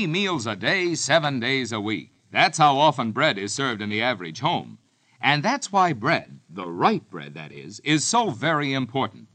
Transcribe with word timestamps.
Three 0.00 0.06
meals 0.06 0.46
a 0.46 0.56
day, 0.56 0.94
seven 0.94 1.40
days 1.40 1.72
a 1.72 1.78
week. 1.78 2.12
That's 2.30 2.56
how 2.56 2.78
often 2.78 3.12
bread 3.12 3.36
is 3.36 3.52
served 3.52 3.82
in 3.82 3.90
the 3.90 4.00
average 4.00 4.40
home. 4.40 4.78
And 5.20 5.42
that's 5.42 5.72
why 5.72 5.92
bread, 5.92 6.40
the 6.48 6.66
right 6.66 7.02
bread 7.10 7.34
that 7.34 7.52
is, 7.52 7.80
is 7.80 8.02
so 8.02 8.30
very 8.30 8.72
important. 8.72 9.28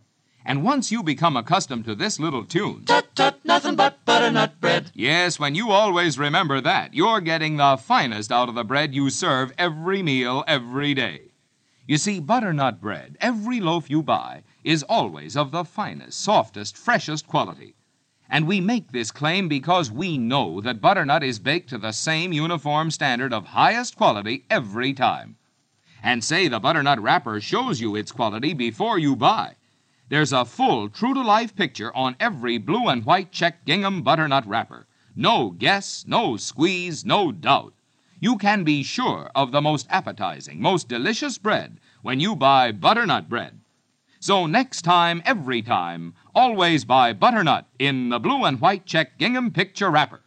And 0.43 0.63
once 0.63 0.91
you 0.91 1.03
become 1.03 1.37
accustomed 1.37 1.85
to 1.85 1.93
this 1.93 2.19
little 2.19 2.43
tune. 2.43 2.83
Tut 2.85 3.15
tut, 3.15 3.45
nothing 3.45 3.75
but 3.75 4.03
butternut 4.05 4.59
bread. 4.59 4.89
Yes, 4.95 5.39
when 5.39 5.53
you 5.53 5.69
always 5.69 6.17
remember 6.17 6.59
that, 6.61 6.95
you're 6.95 7.21
getting 7.21 7.57
the 7.57 7.77
finest 7.77 8.31
out 8.31 8.49
of 8.49 8.55
the 8.55 8.63
bread 8.63 8.95
you 8.95 9.11
serve 9.11 9.53
every 9.59 10.01
meal, 10.01 10.43
every 10.47 10.95
day. 10.95 11.29
You 11.85 11.99
see, 11.99 12.19
butternut 12.19 12.81
bread, 12.81 13.17
every 13.21 13.59
loaf 13.59 13.87
you 13.87 14.01
buy, 14.01 14.41
is 14.63 14.81
always 14.81 15.37
of 15.37 15.51
the 15.51 15.63
finest, 15.63 16.19
softest, 16.19 16.75
freshest 16.75 17.27
quality. 17.27 17.75
And 18.29 18.47
we 18.47 18.59
make 18.59 18.91
this 18.91 19.11
claim 19.11 19.47
because 19.47 19.91
we 19.91 20.17
know 20.17 20.59
that 20.61 20.81
butternut 20.81 21.23
is 21.23 21.39
baked 21.39 21.69
to 21.69 21.77
the 21.77 21.91
same 21.91 22.33
uniform 22.33 22.89
standard 22.91 23.31
of 23.31 23.45
highest 23.47 23.95
quality 23.95 24.45
every 24.49 24.93
time. 24.93 25.37
And 26.01 26.23
say 26.23 26.47
the 26.47 26.59
butternut 26.59 26.99
wrapper 27.01 27.39
shows 27.39 27.81
you 27.81 27.95
its 27.95 28.11
quality 28.11 28.53
before 28.53 28.97
you 28.97 29.15
buy. 29.15 29.55
There's 30.09 30.33
a 30.33 30.45
full, 30.45 30.89
true 30.89 31.13
to 31.13 31.21
life 31.21 31.55
picture 31.55 31.95
on 31.95 32.15
every 32.19 32.57
blue 32.57 32.87
and 32.87 33.05
white 33.05 33.31
check 33.31 33.65
gingham 33.65 34.03
butternut 34.03 34.45
wrapper. 34.45 34.87
No 35.15 35.51
guess, 35.51 36.05
no 36.07 36.37
squeeze, 36.37 37.05
no 37.05 37.31
doubt. 37.31 37.73
You 38.19 38.37
can 38.37 38.63
be 38.63 38.83
sure 38.83 39.31
of 39.33 39.51
the 39.51 39.61
most 39.61 39.87
appetizing, 39.89 40.61
most 40.61 40.87
delicious 40.87 41.37
bread 41.37 41.79
when 42.01 42.19
you 42.19 42.35
buy 42.35 42.71
butternut 42.71 43.29
bread. 43.29 43.61
So 44.25 44.47
next 44.47 44.81
time, 44.81 45.21
every 45.23 45.61
time, 45.61 46.15
always 46.33 46.83
buy 46.83 47.13
butternut 47.13 47.67
in 47.77 48.09
the 48.09 48.17
blue 48.17 48.43
and 48.43 48.59
white 48.59 48.87
check 48.87 49.19
gingham 49.19 49.51
picture 49.51 49.91
wrapper. 49.91 50.21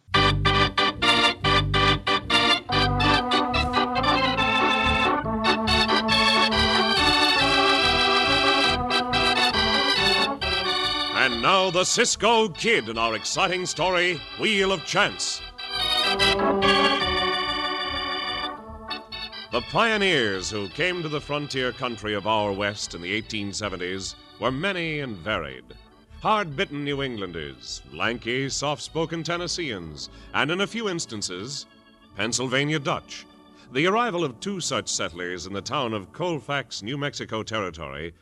And 11.17 11.41
now 11.41 11.69
the 11.69 11.83
Cisco 11.83 12.47
Kid 12.47 12.87
in 12.87 12.97
our 12.97 13.15
exciting 13.15 13.65
story, 13.65 14.21
Wheel 14.39 14.71
of 14.71 14.85
Chance. 14.85 15.41
The 19.51 19.61
pioneers 19.61 20.51
who 20.51 20.69
came 20.69 21.01
to 21.01 21.09
the 21.09 21.19
frontier 21.19 21.71
country 21.71 22.13
of 22.13 22.27
our 22.27 22.51
West 22.51 22.93
in 22.93 23.01
the 23.01 23.19
1870s 23.19 24.13
were 24.39 24.51
many 24.51 24.99
and 24.99 25.17
varied. 25.17 25.63
Hard 26.21 26.55
bitten 26.55 26.83
New 26.83 27.01
Englanders, 27.01 27.81
lanky, 27.91 28.47
soft 28.49 28.83
spoken 28.83 29.23
Tennesseans, 29.23 30.11
and 30.35 30.51
in 30.51 30.61
a 30.61 30.67
few 30.67 30.87
instances, 30.87 31.65
Pennsylvania 32.15 32.77
Dutch. 32.77 33.25
The 33.73 33.87
arrival 33.87 34.23
of 34.23 34.39
two 34.39 34.61
such 34.61 34.87
settlers 34.87 35.47
in 35.47 35.53
the 35.53 35.61
town 35.61 35.95
of 35.95 36.13
Colfax, 36.13 36.83
New 36.83 36.99
Mexico 36.99 37.41
Territory, 37.41 38.13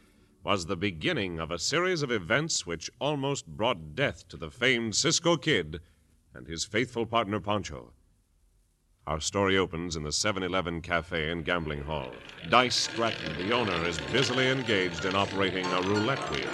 was 0.45 0.65
the 0.65 0.77
beginning 0.77 1.41
of 1.41 1.51
a 1.51 1.59
series 1.59 2.03
of 2.03 2.11
events 2.11 2.65
which 2.65 2.89
almost 2.99 3.45
brought 3.47 3.95
death 3.95 4.25
to 4.29 4.38
the 4.38 4.49
famed 4.49 4.95
Cisco 4.95 5.35
Kid 5.35 5.81
and 6.33 6.47
his 6.47 6.63
faithful 6.63 7.05
partner 7.05 7.41
Pancho. 7.41 7.91
Our 9.07 9.22
story 9.22 9.57
opens 9.57 9.95
in 9.95 10.03
the 10.03 10.12
7 10.12 10.44
Eleven 10.44 10.81
cafe 10.81 11.31
and 11.31 11.45
gambling 11.45 11.81
hall. 11.81 12.12
Dice 12.50 12.75
Stratton, 12.75 13.38
the 13.38 13.53
owner, 13.53 13.88
is 13.88 13.97
busily 14.12 14.50
engaged 14.50 15.06
in 15.06 15.16
operating 15.16 15.66
a 15.66 15.81
roulette 15.84 16.19
wheel. 16.29 16.50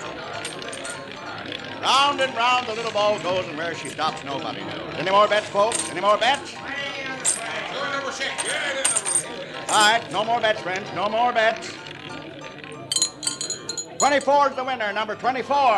Round 1.82 2.22
and 2.22 2.32
round 2.36 2.68
the 2.68 2.76
little 2.76 2.92
ball 2.92 3.18
goes, 3.22 3.48
and 3.48 3.58
where 3.58 3.74
she 3.74 3.90
stops, 3.90 4.24
nobody 4.24 4.60
knows. 4.62 4.94
Any 4.94 5.10
more 5.10 5.28
bets, 5.28 5.50
folks? 5.50 5.90
Any 5.90 6.02
more 6.02 6.16
bets? 6.20 6.54
All 9.70 9.92
right, 9.92 10.04
no 10.12 10.24
more 10.24 10.40
bets, 10.40 10.62
friends. 10.62 10.88
No 10.94 11.10
more 11.10 11.34
bets. 11.34 11.74
24 13.98 14.50
is 14.50 14.56
the 14.56 14.64
winner, 14.64 14.94
number 14.94 15.16
24. 15.16 15.56
All 15.58 15.74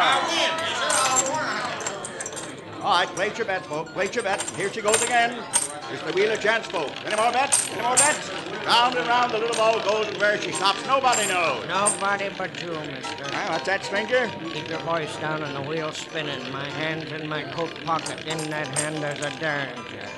right, 2.83 3.07
place 3.15 3.37
your 3.37 3.47
bets, 3.47 3.65
folks. 3.65 3.91
Place 3.93 4.13
your 4.13 4.25
bets. 4.25 4.53
Here 4.57 4.69
she 4.73 4.81
goes 4.81 5.01
again. 5.01 5.41
It's 5.91 6.01
the 6.01 6.13
wheel 6.13 6.31
of 6.31 6.39
chance, 6.41 6.65
folks. 6.67 6.99
Any 7.05 7.15
more 7.15 7.31
bets? 7.31 7.69
Any 7.71 7.81
more 7.81 7.95
bets? 7.95 8.29
Round 8.65 8.97
and 8.97 9.07
round 9.07 9.31
the 9.31 9.37
little 9.37 9.55
ball 9.55 9.79
goes, 9.81 10.07
and 10.07 10.17
where 10.17 10.41
she 10.41 10.51
stops, 10.51 10.85
nobody 10.87 11.27
knows. 11.27 11.67
Nobody 11.67 12.29
but 12.35 12.59
you, 12.61 12.71
mister. 12.71 13.23
Well, 13.31 13.51
what's 13.51 13.65
that, 13.65 13.85
stranger? 13.85 14.29
Keep 14.51 14.69
your 14.69 14.79
voice 14.79 15.15
down 15.17 15.43
and 15.43 15.55
the 15.55 15.61
wheel 15.61 15.91
spinning. 15.91 16.51
My 16.51 16.67
hand's 16.71 17.11
in 17.11 17.29
my 17.29 17.43
coat 17.43 17.73
pocket. 17.85 18.25
In 18.25 18.37
that 18.49 18.67
hand, 18.79 18.97
there's 18.97 19.19
a 19.19 19.29
derringer. 19.39 20.09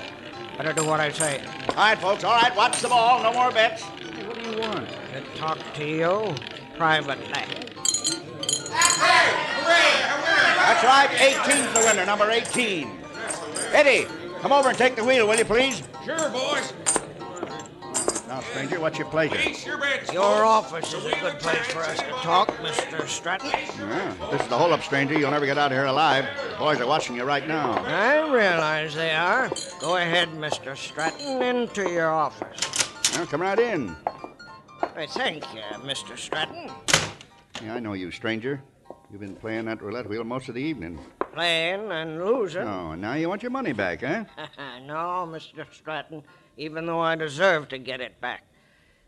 Better 0.56 0.72
do 0.72 0.86
what 0.86 1.00
I 1.00 1.12
say. 1.12 1.42
All 1.68 1.74
right, 1.76 1.98
folks. 1.98 2.24
All 2.24 2.34
right, 2.34 2.56
watch 2.56 2.80
the 2.80 2.88
ball. 2.88 3.22
No 3.22 3.32
more 3.32 3.52
bets. 3.52 3.82
Hey, 3.82 4.26
what 4.26 4.42
do 4.42 4.50
you 4.50 4.58
want? 4.60 4.88
To 4.88 5.20
talk 5.36 5.58
to 5.74 5.84
you 5.84 6.34
privately. 6.76 7.26
That's 10.68 10.84
right. 10.84 11.10
18's 11.10 11.72
the 11.74 11.80
winner, 11.86 12.06
number 12.06 12.30
18. 12.30 12.90
Eddie, 13.72 14.06
come 14.40 14.52
over 14.52 14.68
and 14.68 14.78
take 14.78 14.96
the 14.96 15.04
wheel, 15.04 15.26
will 15.26 15.36
you, 15.36 15.44
please? 15.44 15.82
Sure, 16.04 16.30
boys. 16.30 16.72
Now, 18.28 18.40
stranger, 18.40 18.78
what's 18.78 18.98
your 18.98 19.08
pleasure? 19.08 19.38
Your 20.12 20.44
office 20.44 20.92
is 20.92 21.06
a 21.06 21.10
good 21.20 21.38
place 21.38 21.66
for 21.68 21.80
us 21.80 21.98
to 21.98 22.10
talk, 22.22 22.48
Mr. 22.58 23.06
Stratton. 23.08 23.50
Yeah, 23.50 24.14
this 24.30 24.42
is 24.42 24.48
the 24.48 24.58
hold-up, 24.58 24.82
stranger. 24.82 25.18
You'll 25.18 25.30
never 25.30 25.46
get 25.46 25.56
out 25.56 25.72
of 25.72 25.76
here 25.76 25.86
alive. 25.86 26.26
The 26.52 26.58
boys 26.58 26.78
are 26.78 26.86
watching 26.86 27.16
you 27.16 27.24
right 27.24 27.48
now. 27.48 27.72
I 27.84 28.30
realize 28.30 28.94
they 28.94 29.12
are. 29.12 29.50
Go 29.80 29.96
ahead, 29.96 30.28
Mr. 30.32 30.76
Stratton, 30.76 31.42
into 31.42 31.90
your 31.90 32.10
office. 32.10 33.16
Well, 33.16 33.26
come 33.26 33.40
right 33.40 33.58
in. 33.58 33.96
I 34.82 35.06
thank 35.06 35.42
you, 35.54 35.62
Mr. 35.80 36.18
Stratton. 36.18 36.70
Yeah, 37.62 37.74
I 37.74 37.80
know 37.80 37.94
you, 37.94 38.10
stranger. 38.10 38.62
You've 39.10 39.22
been 39.22 39.36
playing 39.36 39.64
that 39.64 39.80
roulette 39.80 40.06
wheel 40.06 40.22
most 40.22 40.50
of 40.50 40.54
the 40.54 40.62
evening. 40.62 41.00
Playing 41.38 41.92
and 41.92 42.24
losing. 42.24 42.66
Oh, 42.66 42.96
now 42.96 43.14
you 43.14 43.28
want 43.28 43.44
your 43.44 43.52
money 43.52 43.72
back, 43.72 44.00
huh? 44.00 44.24
no, 44.84 45.24
Mr. 45.30 45.72
Stratton, 45.72 46.24
even 46.56 46.84
though 46.84 46.98
I 46.98 47.14
deserve 47.14 47.68
to 47.68 47.78
get 47.78 48.00
it 48.00 48.20
back. 48.20 48.42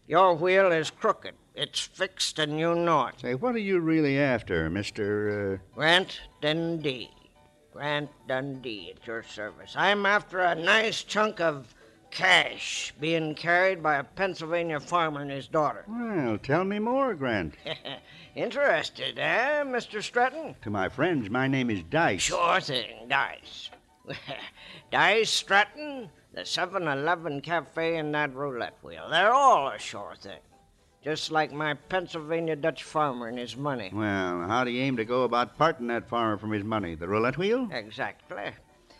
Your 0.06 0.36
wheel 0.36 0.70
is 0.70 0.92
crooked. 0.92 1.34
It's 1.56 1.80
fixed, 1.80 2.38
and 2.38 2.56
you 2.56 2.76
know 2.76 3.06
it. 3.06 3.18
Say, 3.20 3.34
what 3.34 3.56
are 3.56 3.58
you 3.58 3.80
really 3.80 4.16
after, 4.16 4.70
Mr. 4.70 5.56
Uh... 5.56 5.58
Grant 5.74 6.20
Dundee. 6.40 7.10
Grant 7.72 8.10
Dundee 8.28 8.94
at 8.94 9.04
your 9.08 9.24
service. 9.24 9.74
I'm 9.74 10.06
after 10.06 10.38
a 10.38 10.54
nice 10.54 11.02
chunk 11.02 11.40
of 11.40 11.74
cash 12.10 12.92
being 13.00 13.34
carried 13.34 13.82
by 13.82 13.96
a 13.96 14.04
Pennsylvania 14.04 14.80
farmer 14.80 15.20
and 15.22 15.30
his 15.30 15.48
daughter. 15.48 15.84
Well, 15.88 16.38
tell 16.38 16.64
me 16.64 16.78
more, 16.78 17.14
Grant. 17.14 17.54
Interested, 18.34 19.18
eh, 19.18 19.62
Mr. 19.64 20.02
Stratton? 20.02 20.54
to 20.62 20.70
my 20.70 20.88
friends, 20.88 21.30
my 21.30 21.46
name 21.48 21.70
is 21.70 21.82
Dice. 21.84 22.22
Sure 22.22 22.60
thing, 22.60 23.08
Dice. 23.08 23.70
Dice 24.90 25.30
Stratton, 25.30 26.10
the 26.32 26.44
7 26.44 26.86
Eleven 26.86 27.40
cafe, 27.40 27.96
and 27.96 28.14
that 28.14 28.34
roulette 28.34 28.76
wheel. 28.82 29.08
They're 29.10 29.32
all 29.32 29.68
a 29.68 29.78
sure 29.78 30.14
thing. 30.20 30.38
Just 31.02 31.30
like 31.32 31.50
my 31.50 31.72
Pennsylvania 31.74 32.56
Dutch 32.56 32.84
farmer 32.84 33.28
and 33.28 33.38
his 33.38 33.56
money. 33.56 33.90
Well, 33.92 34.42
how 34.46 34.64
do 34.64 34.70
you 34.70 34.82
aim 34.82 34.98
to 34.98 35.04
go 35.06 35.22
about 35.24 35.56
parting 35.56 35.86
that 35.86 36.08
farmer 36.08 36.36
from 36.36 36.52
his 36.52 36.62
money? 36.62 36.94
The 36.94 37.08
roulette 37.08 37.38
wheel? 37.38 37.68
Exactly. 37.72 38.50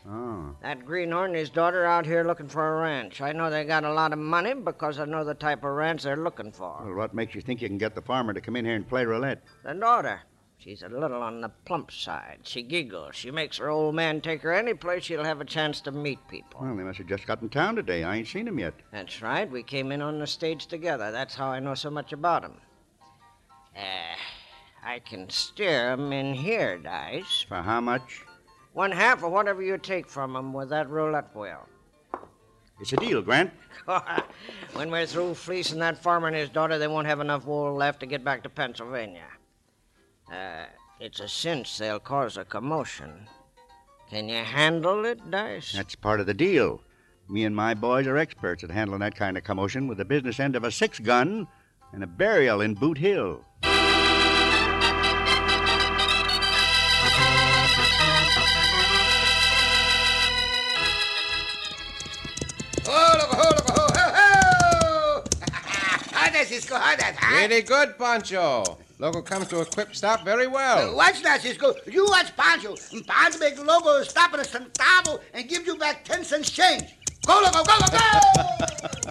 Oh. 0.09 0.57
That 0.63 0.85
greenhorn 0.87 1.31
and 1.31 1.37
his 1.37 1.51
daughter 1.51 1.85
out 1.85 2.07
here 2.07 2.25
looking 2.25 2.49
for 2.49 2.79
a 2.79 2.83
ranch. 2.83 3.21
I 3.21 3.33
know 3.33 3.51
they 3.51 3.65
got 3.65 3.85
a 3.85 3.93
lot 3.93 4.13
of 4.13 4.19
money 4.19 4.55
because 4.55 4.99
I 4.99 5.05
know 5.05 5.25
the 5.25 5.35
type 5.35 5.63
of 5.65 5.73
ranch 5.73 6.03
they're 6.03 6.17
looking 6.17 6.53
for. 6.53 6.81
Well, 6.85 6.95
what 6.95 7.15
makes 7.15 7.35
you 7.35 7.41
think 7.41 7.61
you 7.61 7.69
can 7.69 7.79
get 7.79 7.95
the 7.95 8.03
farmer 8.03 8.33
to 8.33 8.41
come 8.41 8.57
in 8.57 8.65
here 8.65 8.75
and 8.77 8.89
play 8.89 9.05
roulette? 9.05 9.43
The 9.65 9.75
daughter. 9.75 10.21
She's 10.59 10.83
a 10.83 10.89
little 10.89 11.23
on 11.23 11.41
the 11.41 11.49
plump 11.49 11.91
side. 11.91 12.41
She 12.43 12.63
giggles. 12.63 13.15
She 13.17 13.31
makes 13.31 13.57
her 13.57 13.71
old 13.71 13.95
man 13.95 14.21
take 14.21 14.43
her 14.43 14.53
any 14.53 14.75
place 14.75 15.05
she'll 15.05 15.25
have 15.25 15.41
a 15.41 15.45
chance 15.47 15.81
to 15.83 15.91
meet 15.91 16.19
people. 16.29 16.61
Well, 16.61 16.77
they 16.77 16.83
must 16.83 16.99
have 16.99 17.07
just 17.07 17.27
got 17.27 17.41
in 17.41 17.49
town 17.49 17.77
today. 17.77 18.05
I 18.05 18.17
ain't 18.17 18.29
seen 18.29 18.47
him 18.47 18.59
yet. 18.59 18.75
That's 18.93 19.23
right. 19.23 19.51
We 19.51 19.63
came 19.63 19.91
in 19.91 20.03
on 20.03 20.19
the 20.19 20.27
stage 20.27 20.67
together. 20.67 21.11
That's 21.11 21.35
how 21.35 21.47
I 21.47 21.61
know 21.61 21.75
so 21.75 21.89
much 21.91 22.13
about 22.13 22.45
'em. 22.45 22.61
Uh, 23.75 24.17
I 24.85 24.99
can 24.99 25.31
steer 25.31 25.93
'em 25.93 26.13
in 26.13 26.35
here, 26.35 26.77
Dice. 26.77 27.47
For 27.49 27.63
how 27.63 27.81
much? 27.81 28.25
One 28.73 28.93
half 28.93 29.23
of 29.23 29.33
whatever 29.33 29.63
you 29.63 29.79
take 29.79 30.09
from 30.09 30.37
'em 30.37 30.53
with 30.53 30.71
that 30.71 30.89
roulette 30.89 31.35
wheel. 31.35 31.69
It's 32.81 32.93
a 32.93 32.97
deal, 32.97 33.21
Grant. 33.21 33.53
when 34.75 34.91
we're 34.91 35.07
through 35.07 35.35
fleecing 35.35 35.81
that 35.81 36.03
farmer 36.03 36.29
and 36.29 36.37
his 36.37 36.49
daughter, 36.49 36.79
they 36.79 36.89
won't 36.89 37.07
have 37.07 37.21
enough 37.21 37.45
wool 37.45 37.75
left 37.75 38.01
to 38.01 38.07
get 38.07 38.25
back 38.25 38.43
to 38.45 38.49
Pennsylvania. 38.49 39.27
Uh, 40.33 40.65
it's 40.99 41.21
a 41.21 41.29
cinch 41.29 41.77
they'll 41.77 41.99
cause 41.99 42.37
a 42.37 42.45
commotion. 42.45 43.29
Can 44.09 44.29
you 44.29 44.43
handle 44.43 45.05
it, 45.05 45.31
Dice? 45.31 45.73
That's 45.73 45.95
part 45.95 46.21
of 46.21 46.27
the 46.27 46.35
deal. 46.35 46.81
Me 47.29 47.45
and 47.45 47.55
my 47.55 47.75
boys 47.75 48.07
are 48.07 48.17
experts 48.17 48.65
at 48.65 48.71
handling 48.71 49.01
that 49.01 49.15
kind 49.15 49.37
of 49.37 49.45
commotion 49.45 49.87
with 49.87 49.99
the 49.99 50.05
business 50.05 50.41
end 50.41 50.57
of 50.57 50.65
a 50.65 50.71
six 50.71 50.99
gun 50.99 51.47
and 51.93 52.03
a 52.03 52.07
burial 52.07 52.61
in 52.61 52.75
Boot 52.75 52.99
Hill. 52.99 53.45
Cisco? 66.51 66.75
How 66.75 66.97
that, 66.97 67.15
huh? 67.17 67.47
Pretty 67.47 67.63
good, 67.63 67.97
Pancho. 67.97 68.77
Loco 68.99 69.23
comes 69.23 69.47
to 69.49 69.61
a 69.61 69.65
quick 69.65 69.95
stop 69.95 70.25
very 70.25 70.49
well. 70.49 70.97
Watch 70.97 71.23
that, 71.23 71.41
Cisco. 71.41 71.77
You 71.87 72.07
watch 72.07 72.37
Pancho. 72.37 72.75
And 72.93 73.07
Pancho 73.07 73.39
make 73.39 73.57
Loco 73.65 74.03
stop 74.03 74.35
at 74.35 74.41
a 74.41 74.43
centavo 74.43 75.21
and 75.33 75.49
give 75.49 75.65
you 75.65 75.77
back 75.77 76.05
10 76.05 76.25
cents 76.25 76.51
change. 76.51 76.97
Go, 77.25 77.41
Loco, 77.41 77.63
go, 77.63 77.79
go, 77.79 77.87
go! 77.87 79.11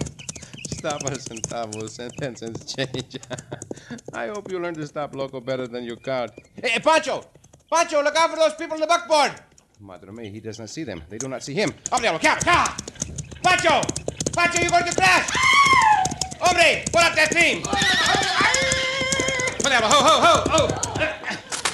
Stop 0.80 1.04
us 1.04 1.28
centavos 1.28 1.98
and 1.98 2.10
ten 2.16 2.34
cents 2.34 2.72
change. 2.72 3.18
I 4.14 4.28
hope 4.28 4.50
you 4.50 4.58
learn 4.58 4.74
to 4.74 4.86
stop 4.86 5.14
Loco 5.14 5.38
better 5.38 5.66
than 5.66 5.84
you 5.84 5.94
count. 5.96 6.30
Hey, 6.54 6.78
Pancho! 6.78 7.22
Pancho, 7.70 8.02
look 8.02 8.16
out 8.16 8.30
for 8.30 8.36
those 8.36 8.54
people 8.54 8.76
in 8.76 8.80
the 8.80 8.86
buckboard! 8.86 9.32
Madre 9.78 10.10
mia, 10.10 10.30
he 10.30 10.40
does 10.40 10.58
not 10.58 10.70
see 10.70 10.84
them. 10.84 11.02
They 11.10 11.18
do 11.18 11.28
not 11.28 11.42
see 11.42 11.52
him. 11.52 11.70
Up 11.92 12.00
there, 12.00 12.18
car, 12.18 12.38
car! 12.38 12.76
Pancho! 13.42 13.82
Pancho, 14.32 14.62
you're 14.62 14.70
going 14.70 14.84
to 14.86 14.94
crash! 14.94 15.49
Hombre, 16.40 16.84
pull 16.90 17.02
up 17.02 17.14
that 17.14 17.30
team! 17.30 17.62
Whatever, 19.62 19.86
ho, 19.86 20.00
ho, 20.02 20.20
ho, 20.20 20.34
ho! 20.48 20.68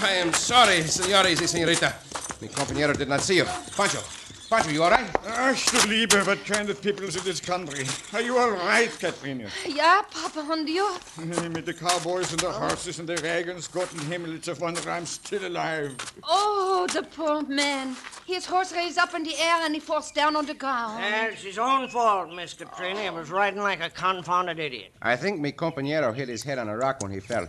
I 0.03 0.21
am 0.21 0.33
sorry, 0.33 0.83
senores 0.83 1.41
y 1.41 1.47
senorita. 1.49 1.97
Mi 2.41 2.49
compañero 2.49 2.93
did 2.93 3.09
not 3.09 3.21
see 3.21 3.37
you. 3.37 3.45
Pancho, 3.77 4.03
Pancho, 4.49 4.71
you 4.71 4.83
all 4.85 4.91
right? 4.91 5.11
Ach, 5.27 5.71
du 5.73 5.89
Liebe, 5.89 6.25
what 6.25 6.45
kind 6.45 6.71
of 6.71 6.81
people 6.81 7.05
is 7.05 7.17
in 7.17 7.25
this 7.25 7.41
country? 7.41 7.85
Are 8.13 8.21
you 8.23 8.39
all 8.39 8.53
right, 8.53 8.91
Katrina? 8.97 9.49
Ja, 9.67 10.03
Papa, 10.03 10.47
und 10.53 10.69
you? 10.69 10.89
With 11.19 11.67
the 11.67 11.75
cowboys 11.75 12.31
and 12.31 12.39
the 12.39 12.53
horses 12.53 13.01
and 13.01 13.09
the 13.09 13.21
wagons, 13.25 13.67
Gott 13.67 13.93
in 13.93 13.99
Himmel, 14.01 14.35
it's 14.37 14.47
a 14.47 14.55
wonder 14.55 14.89
I'm 14.89 15.05
still 15.05 15.45
alive. 15.49 15.97
Oh, 16.23 16.87
the 16.93 17.03
poor 17.03 17.43
man. 17.43 17.97
His 18.25 18.47
horse 18.47 18.73
raised 18.73 18.99
up 18.99 19.15
in 19.15 19.25
the 19.25 19.37
air 19.37 19.65
and 19.65 19.75
he 19.75 19.81
falls 19.81 20.13
down 20.13 20.37
on 20.37 20.47
the 20.47 20.55
ground. 20.55 21.03
That's 21.03 21.43
his 21.43 21.59
own 21.59 21.89
fault, 21.89 22.33
Miss 22.33 22.55
Katrina. 22.55 23.03
He 23.03 23.11
was 23.11 23.31
riding 23.31 23.61
like 23.61 23.81
a 23.83 23.91
confounded 23.91 24.61
idiot. 24.61 24.93
I 25.03 25.17
think 25.17 25.41
mi 25.41 25.51
compañero 25.51 26.15
hit 26.15 26.29
his 26.29 26.45
head 26.45 26.59
on 26.59 26.69
a 26.69 26.77
rock 26.77 27.03
when 27.03 27.11
he 27.11 27.19
fell. 27.19 27.49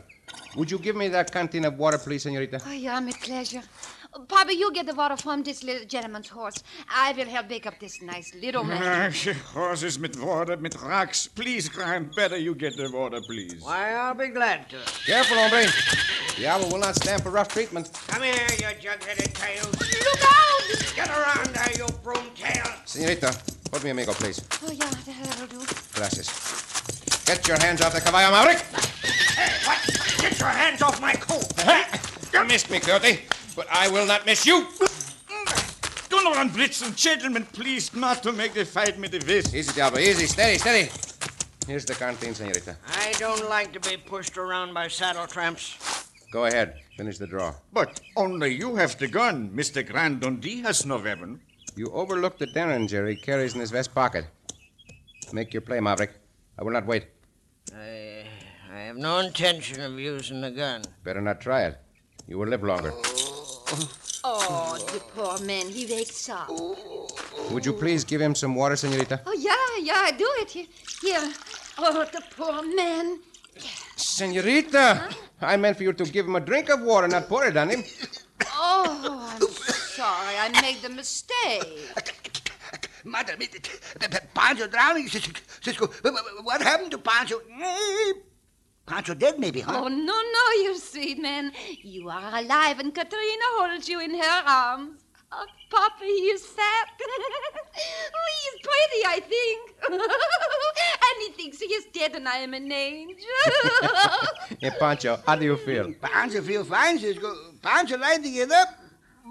Would 0.55 0.71
you 0.71 0.79
give 0.79 0.95
me 0.95 1.07
that 1.09 1.31
canteen 1.31 1.65
of 1.65 1.77
water, 1.77 1.99
please, 1.99 2.23
senorita? 2.23 2.59
Oh, 2.65 2.71
yeah, 2.71 2.99
with 2.99 3.19
pleasure. 3.21 3.61
Papa, 4.27 4.53
you 4.55 4.71
get 4.73 4.85
the 4.85 4.95
water 4.95 5.17
from 5.17 5.43
this 5.43 5.63
little 5.63 5.85
gentleman's 5.85 6.29
horse. 6.29 6.63
I 6.89 7.11
will 7.13 7.25
help 7.25 7.49
pick 7.49 7.65
up 7.65 7.79
this 7.79 8.01
nice 8.01 8.33
little 8.35 8.63
man. 8.63 8.81
Ach, 9.11 9.27
horses 9.53 9.99
mit 9.99 10.17
water, 10.19 10.57
mit 10.57 10.75
rocks. 10.81 11.27
Please, 11.27 11.69
Graham, 11.69 12.09
better 12.15 12.37
you 12.37 12.55
get 12.55 12.75
the 12.77 12.89
water, 12.91 13.19
please. 13.21 13.61
Why, 13.61 13.93
I'll 13.93 14.13
be 14.15 14.27
glad 14.29 14.69
to. 14.69 14.77
Careful, 15.05 15.37
hombre. 15.37 15.65
Diablo 16.35 16.69
will 16.69 16.79
not 16.79 16.95
stand 16.95 17.21
for 17.21 17.29
rough 17.29 17.49
treatment. 17.49 17.91
Come 18.07 18.23
here, 18.23 18.33
you 18.33 18.67
jug-headed 18.79 19.33
tails. 19.35 19.79
Look 19.79 20.23
out! 20.23 20.95
Get 20.95 21.09
around 21.09 21.47
there, 21.47 21.71
you 21.77 21.87
broom 22.03 22.25
tail. 22.35 22.65
Senorita, 22.85 23.35
put 23.71 23.83
me 23.83 23.91
amigo, 23.91 24.13
please. 24.13 24.41
Oh, 24.63 24.71
yeah, 24.71 24.89
that'll 25.05 25.47
do. 25.47 25.65
Gracias. 25.93 27.23
Get 27.25 27.47
your 27.47 27.59
hands 27.59 27.81
off 27.81 27.93
the 27.93 28.01
caballo, 28.01 28.31
Maverick. 28.31 28.59
Hey, 28.61 29.67
what? 29.67 30.21
Get 30.21 30.39
your 30.39 30.49
hands 30.49 30.81
off 30.81 30.99
my 31.01 31.13
coat. 31.13 31.45
You 32.33 32.43
missed 32.43 32.69
me, 32.69 32.79
Coyote, 32.79 33.21
but 33.57 33.67
I 33.71 33.89
will 33.89 34.05
not 34.05 34.25
miss 34.25 34.45
you. 34.45 34.67
Donnerland 36.09 36.51
Blitzen, 36.51 36.95
gentlemen, 36.95 37.43
please 37.51 37.93
not 37.93 38.21
to 38.23 38.31
make 38.31 38.53
the 38.53 38.63
fight 38.63 38.97
with 38.99 39.11
the 39.11 39.19
fist. 39.19 39.53
Easy, 39.53 39.73
Diablo, 39.73 39.99
easy. 39.99 40.27
Steady, 40.27 40.59
steady. 40.59 40.91
Here's 41.65 41.83
the 41.83 41.95
canteen, 41.95 42.33
senorita. 42.35 42.77
I 42.87 43.13
don't 43.17 43.49
like 43.49 43.73
to 43.73 43.79
be 43.79 43.97
pushed 43.97 44.37
around 44.37 44.73
by 44.73 44.87
saddle 44.87 45.25
tramps. 45.27 45.75
Go 46.31 46.45
ahead. 46.45 46.75
Finish 46.97 47.17
the 47.17 47.27
draw. 47.27 47.55
But 47.73 47.99
only 48.15 48.53
you 48.53 48.75
have 48.75 48.97
the 48.99 49.07
gun. 49.07 49.49
Mr. 49.49 49.85
Grant 49.85 50.21
Dundee 50.21 50.61
has 50.61 50.85
no 50.85 50.97
weapon. 50.97 51.41
You 51.75 51.91
overlooked 51.91 52.39
the 52.39 52.47
derringer 52.47 53.07
he 53.07 53.15
carries 53.15 53.55
in 53.55 53.59
his 53.59 53.71
vest 53.71 53.93
pocket. 53.93 54.25
Make 55.33 55.51
your 55.53 55.61
play, 55.61 55.79
Maverick. 55.79 56.11
I 56.59 56.63
will 56.63 56.71
not 56.73 56.85
wait. 56.85 57.07
I, 57.75 58.23
I 58.71 58.79
have 58.81 58.97
no 58.97 59.17
intention 59.19 59.81
of 59.81 59.99
using 59.99 60.41
the 60.41 60.51
gun. 60.51 60.83
Better 61.03 61.21
not 61.21 61.41
try 61.41 61.63
it. 61.63 61.77
You 62.27 62.37
will 62.37 62.47
live 62.47 62.63
longer. 62.63 62.91
Oh, 62.93 63.16
Oh, 64.23 64.77
the 64.93 64.99
poor 65.15 65.39
man, 65.45 65.69
he 65.69 65.85
wakes 65.85 66.29
up. 66.29 66.49
Would 67.51 67.65
you 67.65 67.73
please 67.73 68.03
give 68.03 68.21
him 68.21 68.35
some 68.35 68.55
water, 68.55 68.75
senorita? 68.75 69.21
Oh, 69.25 69.33
yeah, 69.33 69.77
yeah, 69.81 70.01
I 70.05 70.11
do 70.11 70.29
it. 70.37 70.49
Here. 70.51 70.67
Here. 71.01 71.33
Oh, 71.77 72.05
the 72.11 72.21
poor 72.35 72.61
man. 72.75 73.19
Senorita! 73.95 75.09
I 75.41 75.57
meant 75.57 75.77
for 75.77 75.83
you 75.83 75.93
to 75.93 76.03
give 76.05 76.25
him 76.25 76.35
a 76.35 76.39
drink 76.39 76.69
of 76.69 76.81
water, 76.81 77.07
not 77.07 77.27
pour 77.27 77.45
it 77.45 77.57
on 77.57 77.69
him. 77.69 77.83
Oh, 78.53 79.29
I'm 79.31 79.47
sorry. 79.47 80.37
I 80.37 80.49
made 80.61 80.81
the 80.81 80.89
mistake. 80.89 81.63
Mother, 83.03 83.37
Pancho 84.33 84.67
drowning, 84.67 85.07
Cisco. 85.07 85.87
What 86.43 86.61
happened 86.61 86.91
to 86.91 86.97
Pancho? 86.97 87.39
Mm, 87.39 88.13
Pancho 88.87 89.13
dead, 89.13 89.37
maybe, 89.37 89.59
huh? 89.59 89.81
Oh, 89.83 89.87
no, 89.89 90.17
no, 90.35 90.43
you 90.63 90.77
sweet 90.79 91.21
man. 91.21 91.51
You 91.81 92.09
are 92.09 92.39
alive, 92.39 92.79
and 92.79 92.95
Katrina 92.95 93.47
holds 93.57 93.89
you 93.89 93.99
in 93.99 94.15
her 94.15 94.43
arms. 94.47 95.01
Oh, 95.29 95.45
Papa, 95.69 96.05
he 96.05 96.29
is 96.35 96.45
fat. 96.45 96.87
he 96.97 98.39
is 98.49 98.57
pretty, 98.63 99.01
I 99.05 99.19
think. 99.19 99.75
and 99.91 101.15
he 101.19 101.29
thinks 101.33 101.59
he 101.59 101.65
is 101.65 101.85
dead, 101.93 102.15
and 102.15 102.29
I 102.29 102.37
am 102.37 102.53
an 102.53 102.71
angel. 102.71 103.17
Hey, 104.61 104.71
Pancho, 104.79 105.19
how 105.25 105.35
do 105.35 105.43
you 105.43 105.57
feel? 105.57 105.93
Pancho 106.01 106.41
feel 106.41 106.63
fine, 106.63 106.97
Cisco. 106.97 107.35
Pancho 107.61 107.97
like 107.97 108.23
to 108.23 108.31
get 108.31 108.49
up, 108.49 108.69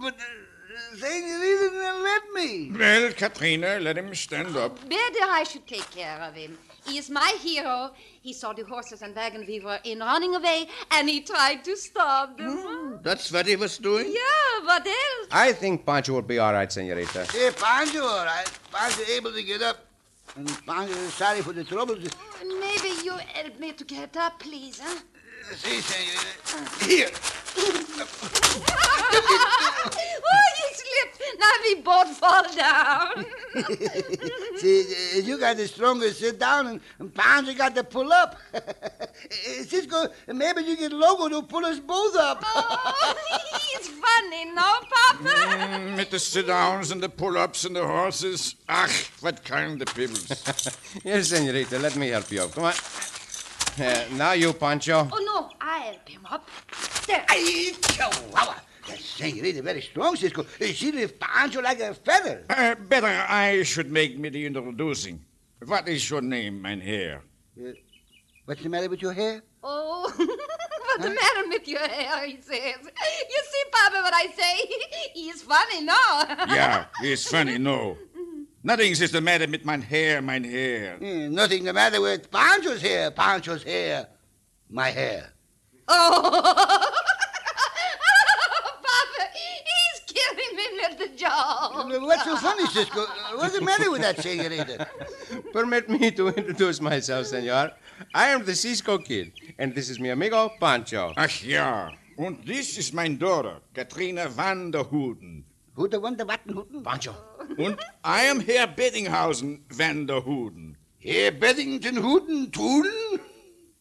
but 0.02 0.14
uh, 0.14 0.96
senorita 0.96 1.70
didn't 1.72 2.02
let 2.02 2.22
me. 2.34 2.72
Well, 2.78 3.12
Katrina, 3.12 3.78
let 3.80 3.96
him 3.96 4.14
stand 4.14 4.54
up. 4.56 4.78
Better 4.86 5.24
I 5.24 5.44
should 5.44 5.66
take 5.66 5.90
care 5.90 6.20
of 6.20 6.34
him. 6.34 6.58
He 6.86 6.98
is 6.98 7.10
my 7.10 7.34
hero. 7.40 7.90
He 8.26 8.32
saw 8.32 8.52
the 8.52 8.64
horses 8.64 9.02
and 9.02 9.14
wagon 9.14 9.44
we 9.46 9.60
were 9.60 9.78
in 9.84 10.00
running 10.00 10.34
away, 10.34 10.66
and 10.90 11.08
he 11.08 11.20
tried 11.20 11.62
to 11.62 11.76
stop 11.76 12.36
them. 12.36 12.58
Hmm, 12.58 12.96
that's 13.00 13.30
what 13.30 13.46
he 13.46 13.54
was 13.54 13.78
doing? 13.78 14.06
Yeah, 14.12 14.64
what 14.64 14.84
else? 14.84 15.28
I 15.30 15.52
think 15.52 15.86
Pancho 15.86 16.14
will 16.14 16.22
be 16.22 16.40
all 16.40 16.52
right, 16.52 16.72
senorita. 16.72 17.24
Hey, 17.30 17.52
Pancho, 17.52 18.02
all 18.02 18.24
right. 18.24 18.50
Pancho 18.72 19.04
able 19.12 19.32
to 19.32 19.44
get 19.44 19.62
up. 19.62 19.86
And 20.34 20.48
Pancho 20.66 20.92
sorry 21.20 21.40
for 21.40 21.52
the 21.52 21.62
trouble. 21.62 21.94
Oh, 21.94 22.58
maybe 22.60 23.00
you 23.04 23.12
help 23.12 23.60
me 23.60 23.70
to 23.70 23.84
get 23.84 24.16
up, 24.16 24.40
please, 24.40 24.80
huh? 24.82 24.98
See, 25.54 25.80
senorita. 25.80 26.84
Here. 26.84 27.10
oh, 30.28 30.48
you 30.58 30.66
slipped. 30.74 31.22
Now 31.38 31.52
we 31.62 31.74
both 31.82 32.16
fall 32.16 32.42
down. 32.54 33.24
See, 34.58 34.82
uh, 35.14 35.20
you 35.20 35.38
got 35.38 35.56
the 35.56 35.68
strongest 35.68 36.18
sit 36.18 36.38
down, 36.38 36.66
and, 36.66 36.80
and 36.98 37.14
Pancho 37.14 37.54
got 37.54 37.74
to 37.76 37.84
pull 37.84 38.12
up. 38.12 38.36
Cisco, 39.62 40.08
maybe 40.26 40.62
you 40.62 40.76
get 40.76 40.92
Loco 40.92 41.28
to 41.28 41.42
pull 41.46 41.64
us 41.64 41.78
both 41.78 42.16
up. 42.16 42.42
oh, 42.44 43.14
he's 43.52 43.88
funny, 43.88 44.46
no, 44.46 44.74
Papa? 44.90 45.28
Mm, 45.28 45.96
with 45.96 46.10
the 46.10 46.18
sit-downs 46.18 46.90
and 46.90 47.00
the 47.00 47.08
pull-ups 47.08 47.64
and 47.64 47.76
the 47.76 47.86
horses. 47.86 48.56
Ach, 48.68 49.10
what 49.20 49.44
kind 49.44 49.80
of 49.80 49.94
people. 49.94 50.18
Yes, 51.04 51.28
senorita, 51.28 51.78
let 51.78 51.94
me 51.96 52.08
help 52.08 52.30
you 52.32 52.42
up. 52.42 52.52
Come 52.52 52.64
on. 52.64 52.74
Uh, 53.78 54.04
now 54.12 54.32
you, 54.32 54.52
Pancho. 54.52 55.08
Oh, 55.12 55.18
no, 55.24 55.50
I 55.60 55.78
help 55.78 56.08
him 56.08 56.26
up. 56.30 56.48
There. 57.06 57.24
Ay, 57.28 57.72
chihuahua. 57.82 58.54
That 58.88 58.98
senorita 59.00 59.62
very 59.62 59.82
strong, 59.82 60.16
Cisco. 60.16 60.42
Uh, 60.42 60.66
She 60.66 60.92
lift 60.92 61.18
Pancho 61.18 61.60
like 61.60 61.80
a 61.80 61.94
feather. 61.94 62.44
Uh, 62.48 62.74
better 62.76 63.06
I 63.28 63.62
should 63.64 63.90
make 63.90 64.18
me 64.18 64.28
the 64.28 64.46
introducing. 64.46 65.24
What 65.64 65.88
is 65.88 66.08
your 66.08 66.20
name, 66.20 66.62
mein 66.62 66.80
Herr? 66.80 67.22
What's 68.44 68.62
the 68.62 68.68
matter 68.68 68.88
with 68.88 69.02
your 69.02 69.12
hair? 69.12 69.42
Oh, 69.62 70.02
What's 70.16 71.02
the 71.02 71.10
matter 71.10 71.48
with 71.48 71.66
your 71.66 71.80
hair? 71.80 72.26
He 72.26 72.36
says. 72.40 72.76
You 72.80 73.42
see, 73.50 73.64
Papa, 73.72 73.96
what 74.02 74.14
I 74.14 74.26
say? 74.28 74.74
He's 75.14 75.42
funny, 75.42 75.82
no? 75.82 75.94
Yeah, 76.54 76.84
it's 77.02 77.28
funny, 77.28 77.58
no. 77.58 77.98
Nothing 78.66 78.90
is 78.90 79.12
the 79.12 79.20
matter 79.20 79.46
with 79.46 79.64
my 79.64 79.76
hair, 79.76 80.20
my 80.20 80.40
hair. 80.40 80.96
Hmm, 80.96 81.32
nothing 81.32 81.62
the 81.62 81.72
matter 81.72 82.00
with 82.00 82.28
Pancho's 82.32 82.82
hair, 82.82 83.12
Pancho's 83.12 83.62
hair. 83.62 84.08
My 84.68 84.88
hair. 84.90 85.30
Oh. 85.86 86.32
Papa, 88.82 89.22
he's 89.38 90.00
killing 90.10 90.56
me 90.56 90.64
with 90.82 90.98
the 90.98 91.16
jaw. 91.16 91.86
What's 92.00 92.24
so 92.24 92.36
funny, 92.38 92.66
Cisco? 92.66 93.02
Uh, 93.02 93.36
What's 93.36 93.54
the 93.54 93.60
matter 93.62 93.88
with 93.88 94.00
that 94.00 94.20
senorita? 94.20 94.88
Permit 95.52 95.88
me 95.88 96.10
to 96.10 96.26
introduce 96.30 96.80
myself, 96.80 97.26
senor. 97.26 97.70
I 98.16 98.30
am 98.30 98.44
the 98.44 98.56
Cisco 98.56 98.98
Kid, 98.98 99.30
and 99.60 99.76
this 99.76 99.88
is 99.88 100.00
mi 100.00 100.08
amigo 100.10 100.50
Pancho. 100.58 101.12
Ach 101.16 101.44
ja, 101.44 101.90
und 102.18 102.44
this 102.44 102.78
is 102.78 102.92
my 102.92 103.06
daughter, 103.06 103.60
Katrina 103.72 104.26
van 104.28 104.72
der 104.72 104.82
Hoeden. 104.82 105.44
Who 105.76 105.86
the 105.86 106.00
one 106.00 106.16
the 106.16 106.24
button 106.24 106.52
hooten? 106.52 106.82
Pancho. 106.82 107.14
Und 107.56 107.78
I 108.04 108.28
am 108.28 108.40
Herr 108.40 108.66
Bettinghausen 108.66 109.64
van 109.68 110.06
der 110.06 110.24
Hoeden. 110.24 110.76
Herr 110.98 111.30
Beddington 111.30 112.02
Hooten, 112.02 112.50
Tooten? 112.50 113.20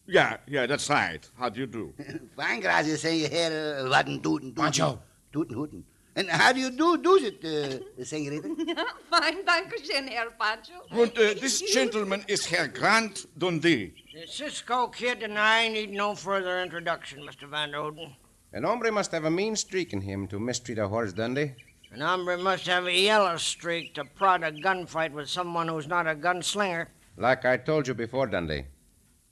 Yeah, 0.08 0.38
yeah, 0.46 0.66
that's 0.66 0.88
right. 0.88 1.28
How 1.36 1.48
do 1.48 1.60
you 1.60 1.66
do? 1.66 1.92
Fine, 2.36 2.60
gracias, 2.60 3.00
senor. 3.00 3.28
Here, 3.28 3.88
Watten, 3.88 4.22
Tooten, 4.22 4.52
Tooten. 4.52 4.54
Pancho. 4.54 4.98
Tooten, 5.32 5.56
Hooten. 5.56 5.84
And 6.14 6.30
how 6.30 6.52
do 6.52 6.60
you 6.60 6.70
do, 6.70 6.96
do 6.96 7.16
it, 7.16 7.44
uh, 7.44 8.04
senorita? 8.04 8.48
Fine, 9.10 9.44
danke 9.44 9.76
schön, 9.84 10.08
Herr 10.08 10.30
Pancho. 10.30 10.72
Und 10.90 11.18
uh, 11.18 11.34
this 11.34 11.60
gentleman 11.60 12.24
is 12.28 12.46
Herr 12.46 12.68
Grant 12.68 13.26
Dundee. 13.36 13.92
The 14.14 14.26
Cisco 14.26 14.86
kid 14.86 15.22
and 15.22 15.38
I 15.38 15.68
need 15.68 15.90
no 15.90 16.14
further 16.14 16.62
introduction, 16.62 17.20
Mr. 17.22 17.48
Van 17.50 17.72
Oden. 17.72 18.14
An 18.52 18.62
hombre 18.62 18.90
must 18.90 19.12
have 19.12 19.24
a 19.24 19.30
mean 19.30 19.56
streak 19.56 19.92
in 19.92 20.00
him 20.00 20.26
to 20.28 20.38
mistreat 20.38 20.78
a 20.78 20.88
horse, 20.88 21.12
Dundee. 21.12 21.52
An 21.92 22.00
hombre 22.00 22.36
must 22.36 22.66
have 22.66 22.86
a 22.86 22.92
yellow 22.92 23.36
streak 23.36 23.94
to 23.94 24.04
prod 24.04 24.42
a 24.42 24.50
gunfight 24.50 25.12
with 25.12 25.28
someone 25.30 25.68
who's 25.68 25.86
not 25.86 26.06
a 26.06 26.14
gunslinger. 26.14 26.88
Like 27.16 27.44
I 27.44 27.56
told 27.56 27.86
you 27.86 27.94
before, 27.94 28.26
Dundee. 28.26 28.64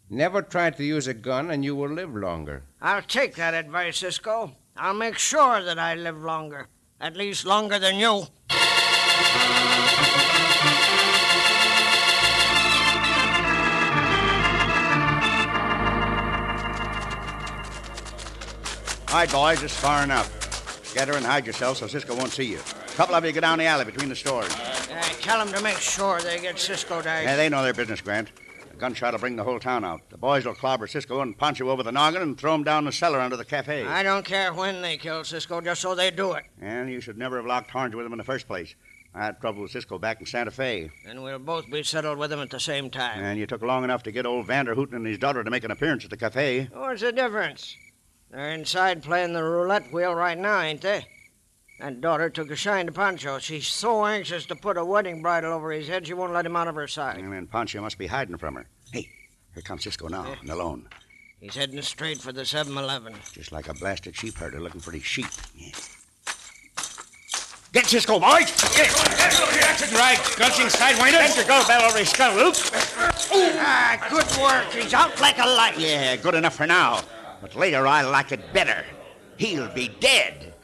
Never 0.09 0.41
try 0.41 0.71
to 0.71 0.85
use 0.85 1.09
a 1.09 1.15
gun 1.15 1.51
and 1.51 1.65
you 1.65 1.75
will 1.75 1.91
live 1.91 2.15
longer. 2.15 2.63
I'll 2.81 3.03
take 3.03 3.35
that 3.37 3.55
advice, 3.55 3.99
Cisco. 3.99 4.53
I'll 4.77 4.95
make 4.95 5.19
sure 5.19 5.63
that 5.63 5.79
I 5.79 5.95
live 5.95 6.23
longer. 6.23 6.69
At 7.01 7.17
least 7.17 7.45
longer 7.45 7.79
than 7.79 7.97
you. 7.97 8.09
All 19.09 19.21
right, 19.21 19.31
boys, 19.31 19.63
it's 19.63 19.77
far 19.77 20.03
enough. 20.03 20.44
Scatter 20.95 21.17
and 21.17 21.27
hide 21.27 21.45
yourselves 21.45 21.81
so 21.81 21.89
Cisco 21.89 22.15
won't 22.15 22.31
see 22.31 22.45
you. 22.45 22.61
A 22.61 22.93
couple 22.93 23.17
of 23.17 23.25
you 23.25 23.33
go 23.33 23.41
down 23.41 23.59
the 23.59 23.65
alley 23.65 23.85
between 23.85 24.09
the 24.09 24.15
stores. 24.15 24.55
Uh, 24.55 25.03
tell 25.21 25.45
them 25.45 25.53
to 25.53 25.61
make 25.61 25.79
sure 25.79 26.21
they 26.21 26.39
get 26.39 26.57
Cisco 26.57 27.03
dice. 27.03 27.25
Yeah, 27.25 27.35
they 27.35 27.49
know 27.49 27.65
their 27.65 27.75
business, 27.75 28.01
Grant. 28.01 28.31
A 28.73 28.77
gunshot 28.77 29.13
will 29.13 29.19
bring 29.19 29.35
the 29.35 29.43
whole 29.43 29.59
town 29.59 29.85
out. 29.85 30.09
The 30.11 30.17
boys 30.17 30.47
will 30.47 30.55
clobber 30.55 30.87
Cisco 30.87 31.21
and 31.21 31.37
Pancho 31.37 31.69
over 31.69 31.83
the 31.83 31.91
noggin 31.91 32.23
and 32.23 32.39
throw 32.39 32.55
him 32.55 32.63
down 32.63 32.85
the 32.85 32.93
cellar 32.93 33.19
under 33.19 33.37
the 33.37 33.45
cafe. 33.45 33.85
I 33.85 34.05
don't 34.05 34.25
care 34.25 34.55
when 34.55 34.83
they 34.83 34.97
kill 34.97 35.25
Cisco, 35.25 35.61
just 35.61 35.81
so 35.81 35.97
they 35.97 36.13
do 36.13 36.35
it. 36.35 36.45
And 36.61 36.89
you 36.89 37.01
should 37.01 37.19
never 37.19 37.39
have 37.39 37.47
locked 37.47 37.73
horns 37.73 37.97
with 37.97 38.07
him 38.07 38.13
in 38.13 38.19
the 38.19 38.23
first 38.23 38.47
place. 38.47 38.77
I 39.17 39.25
had 39.25 39.41
trouble 39.41 39.63
with 39.63 39.73
Cisco 39.73 39.99
back 39.99 40.21
in 40.21 40.27
Santa 40.27 40.53
Fe. 40.53 40.93
And 41.09 41.25
we'll 41.25 41.41
both 41.41 41.69
be 41.69 41.83
settled 41.83 42.19
with 42.19 42.33
him 42.33 42.39
at 42.39 42.51
the 42.51 42.61
same 42.61 42.89
time. 42.89 43.19
And 43.19 43.37
you 43.37 43.49
took 43.49 43.63
long 43.63 43.83
enough 43.83 44.05
to 44.05 44.13
get 44.13 44.27
old 44.27 44.47
Vanderhooten 44.47 44.95
and 44.95 45.07
his 45.07 45.19
daughter 45.19 45.43
to 45.43 45.51
make 45.51 45.65
an 45.65 45.73
appearance 45.73 46.05
at 46.05 46.11
the 46.11 46.17
cafe. 46.17 46.69
What's 46.73 47.01
the 47.01 47.11
difference? 47.11 47.77
They're 48.35 48.51
inside 48.51 49.05
playing 49.05 49.33
the 49.33 49.45
roulette 49.45 49.93
wheel 49.93 50.13
right 50.13 50.37
now, 50.37 50.61
ain't 50.61 50.81
they? 50.81 51.07
That 51.79 52.01
daughter 52.01 52.29
took 52.29 52.51
a 52.51 52.57
shine 52.57 52.87
to 52.87 52.93
Pancho. 52.93 53.39
She's 53.39 53.69
so 53.69 54.05
anxious 54.05 54.45
to 54.47 54.57
put 54.57 54.77
a 54.77 54.85
wedding 54.85 55.23
bridle 55.23 55.53
over 55.53 55.71
his 55.71 55.87
head, 55.87 56.05
she 56.05 56.15
won't 56.15 56.33
let 56.33 56.45
him 56.45 56.57
out 56.57 56.67
of 56.67 56.75
her 56.75 56.89
sight. 56.89 57.19
And 57.19 57.33
then 57.33 57.47
Pancho 57.47 57.81
must 57.81 57.97
be 57.97 58.09
hiding 58.09 58.37
from 58.37 58.57
her. 58.57 58.67
Hey, 58.93 59.09
here 59.53 59.63
comes 59.63 59.85
Cisco 59.85 60.09
now, 60.09 60.35
and 60.41 60.51
alone. 60.51 60.89
He's 61.39 61.55
heading 61.55 61.81
straight 61.83 62.19
for 62.19 62.33
the 62.33 62.45
7 62.45 62.77
Eleven. 62.77 63.15
Just 63.33 63.53
like 63.53 63.69
a 63.69 63.75
blasted 63.75 64.17
sheep 64.17 64.35
herder 64.35 64.59
looking 64.59 64.81
for 64.81 64.91
his 64.91 65.05
sheep. 65.05 65.27
Yeah. 65.57 65.71
Get 67.73 67.87
Cisco, 67.87 68.19
boys! 68.19 68.51
Get. 68.75 68.91
That's 68.91 69.83
it, 69.83 69.97
right. 69.97 70.19
Gulching 70.37 70.67
sidewinder. 70.67 71.19
Bend 71.19 71.37
your 71.37 71.45
gull 71.45 71.65
bell 71.69 71.83
over 71.83 71.99
his 71.99 72.09
skull, 72.09 72.35
Luke. 72.35 72.57
Ah, 73.33 74.07
good 74.11 74.43
work. 74.43 74.73
He's 74.73 74.93
out 74.93 75.21
like 75.21 75.39
a 75.39 75.47
light. 75.47 75.79
Yeah, 75.79 76.17
good 76.17 76.35
enough 76.35 76.57
for 76.57 76.67
now. 76.67 77.01
But 77.45 77.57
later 77.57 77.87
I 77.87 78.01
like 78.01 78.33
it 78.33 78.55
better. 78.55 78.87
He'll 79.37 79.69
be 79.69 79.89
dead. 80.01 80.55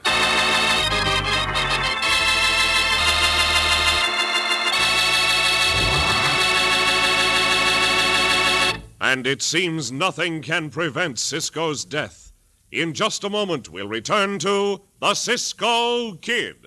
And 8.98 9.26
it 9.26 9.42
seems 9.42 9.92
nothing 9.92 10.40
can 10.40 10.70
prevent 10.70 11.18
Cisco's 11.18 11.84
death. 11.84 12.32
In 12.72 12.94
just 12.94 13.24
a 13.24 13.28
moment, 13.28 13.68
we'll 13.68 13.86
return 13.86 14.38
to 14.38 14.80
the 15.00 15.12
Cisco 15.12 16.14
Kid. 16.14 16.66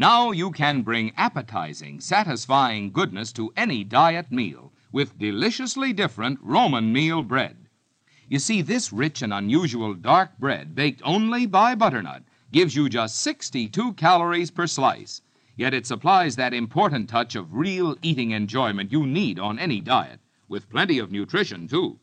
Now 0.00 0.30
you 0.30 0.52
can 0.52 0.82
bring 0.82 1.10
appetizing, 1.16 1.98
satisfying 1.98 2.92
goodness 2.92 3.32
to 3.32 3.52
any 3.56 3.82
diet 3.82 4.30
meal 4.30 4.72
with 4.92 5.18
deliciously 5.18 5.92
different 5.92 6.38
Roman 6.40 6.92
meal 6.92 7.24
bread. 7.24 7.66
You 8.28 8.38
see, 8.38 8.62
this 8.62 8.92
rich 8.92 9.22
and 9.22 9.34
unusual 9.34 9.94
dark 9.94 10.38
bread, 10.38 10.76
baked 10.76 11.02
only 11.04 11.46
by 11.46 11.74
butternut, 11.74 12.22
gives 12.52 12.76
you 12.76 12.88
just 12.88 13.16
62 13.16 13.94
calories 13.94 14.52
per 14.52 14.68
slice. 14.68 15.20
Yet 15.56 15.74
it 15.74 15.84
supplies 15.84 16.36
that 16.36 16.54
important 16.54 17.08
touch 17.08 17.34
of 17.34 17.52
real 17.52 17.96
eating 18.00 18.30
enjoyment 18.30 18.92
you 18.92 19.04
need 19.04 19.40
on 19.40 19.58
any 19.58 19.80
diet, 19.80 20.20
with 20.46 20.70
plenty 20.70 21.00
of 21.00 21.10
nutrition, 21.10 21.66
too. 21.66 21.98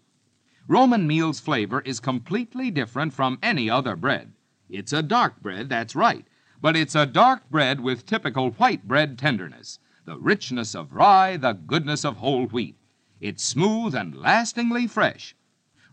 Roman 0.68 1.08
meal's 1.08 1.40
flavor 1.40 1.80
is 1.80 2.02
completely 2.02 2.70
different 2.70 3.14
from 3.14 3.40
any 3.42 3.70
other 3.70 3.96
bread. 3.96 4.34
It's 4.70 4.92
a 4.92 5.02
dark 5.02 5.42
bread, 5.42 5.70
that's 5.70 5.96
right, 5.96 6.28
but 6.62 6.76
it's 6.76 6.96
a 6.96 7.06
dark 7.06 7.50
bread 7.50 7.80
with 7.80 8.06
typical 8.06 8.52
white 8.52 8.88
bread 8.88 9.18
tenderness, 9.18 9.80
the 10.06 10.18
richness 10.18 10.76
of 10.76 10.94
rye, 10.94 11.38
the 11.38 11.54
goodness 11.54 12.06
of 12.06 12.18
whole 12.18 12.46
wheat. 12.48 12.78
It's 13.20 13.44
smooth 13.44 13.96
and 13.96 14.16
lastingly 14.16 14.88
fresh. 14.88 15.36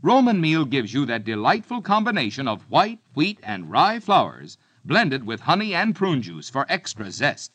Roman 0.02 0.40
meal 0.40 0.64
gives 0.64 0.92
you 0.92 1.06
that 1.06 1.24
delightful 1.24 1.80
combination 1.80 2.48
of 2.48 2.68
white, 2.68 2.98
wheat, 3.14 3.38
and 3.42 3.70
rye 3.70 4.00
flours 4.00 4.58
blended 4.84 5.24
with 5.24 5.42
honey 5.42 5.74
and 5.74 5.94
prune 5.94 6.20
juice 6.20 6.50
for 6.50 6.66
extra 6.68 7.10
zest. 7.10 7.52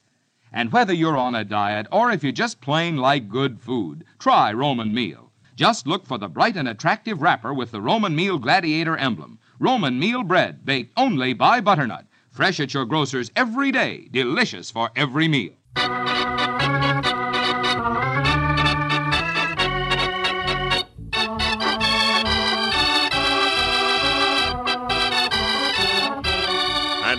And 0.51 0.71
whether 0.71 0.93
you're 0.93 1.17
on 1.17 1.35
a 1.35 1.43
diet 1.43 1.87
or 1.91 2.09
if 2.09 2.23
you 2.23 2.31
just 2.31 2.61
plain 2.61 2.97
like 2.97 3.27
good 3.29 3.59
food, 3.59 4.05
try 4.17 4.53
Roman 4.53 4.93
meal. 4.93 5.31
Just 5.57 5.85
look 5.85 6.05
for 6.05 6.17
the 6.17 6.29
bright 6.29 6.55
and 6.55 6.69
attractive 6.69 7.21
wrapper 7.21 7.53
with 7.53 7.71
the 7.71 7.81
Roman 7.81 8.15
meal 8.15 8.39
gladiator 8.39 8.95
emblem. 8.95 9.39
Roman 9.59 9.99
meal 9.99 10.23
bread 10.23 10.63
baked 10.63 10.93
only 10.95 11.33
by 11.33 11.59
butternut. 11.59 12.06
Fresh 12.37 12.59
at 12.59 12.71
your 12.71 12.85
grocer's 12.85 13.31
every 13.35 13.71
day, 13.71 14.07
delicious 14.11 14.69
for 14.69 14.91
every 14.95 15.27
meal. 15.27 15.53
And 15.75 15.87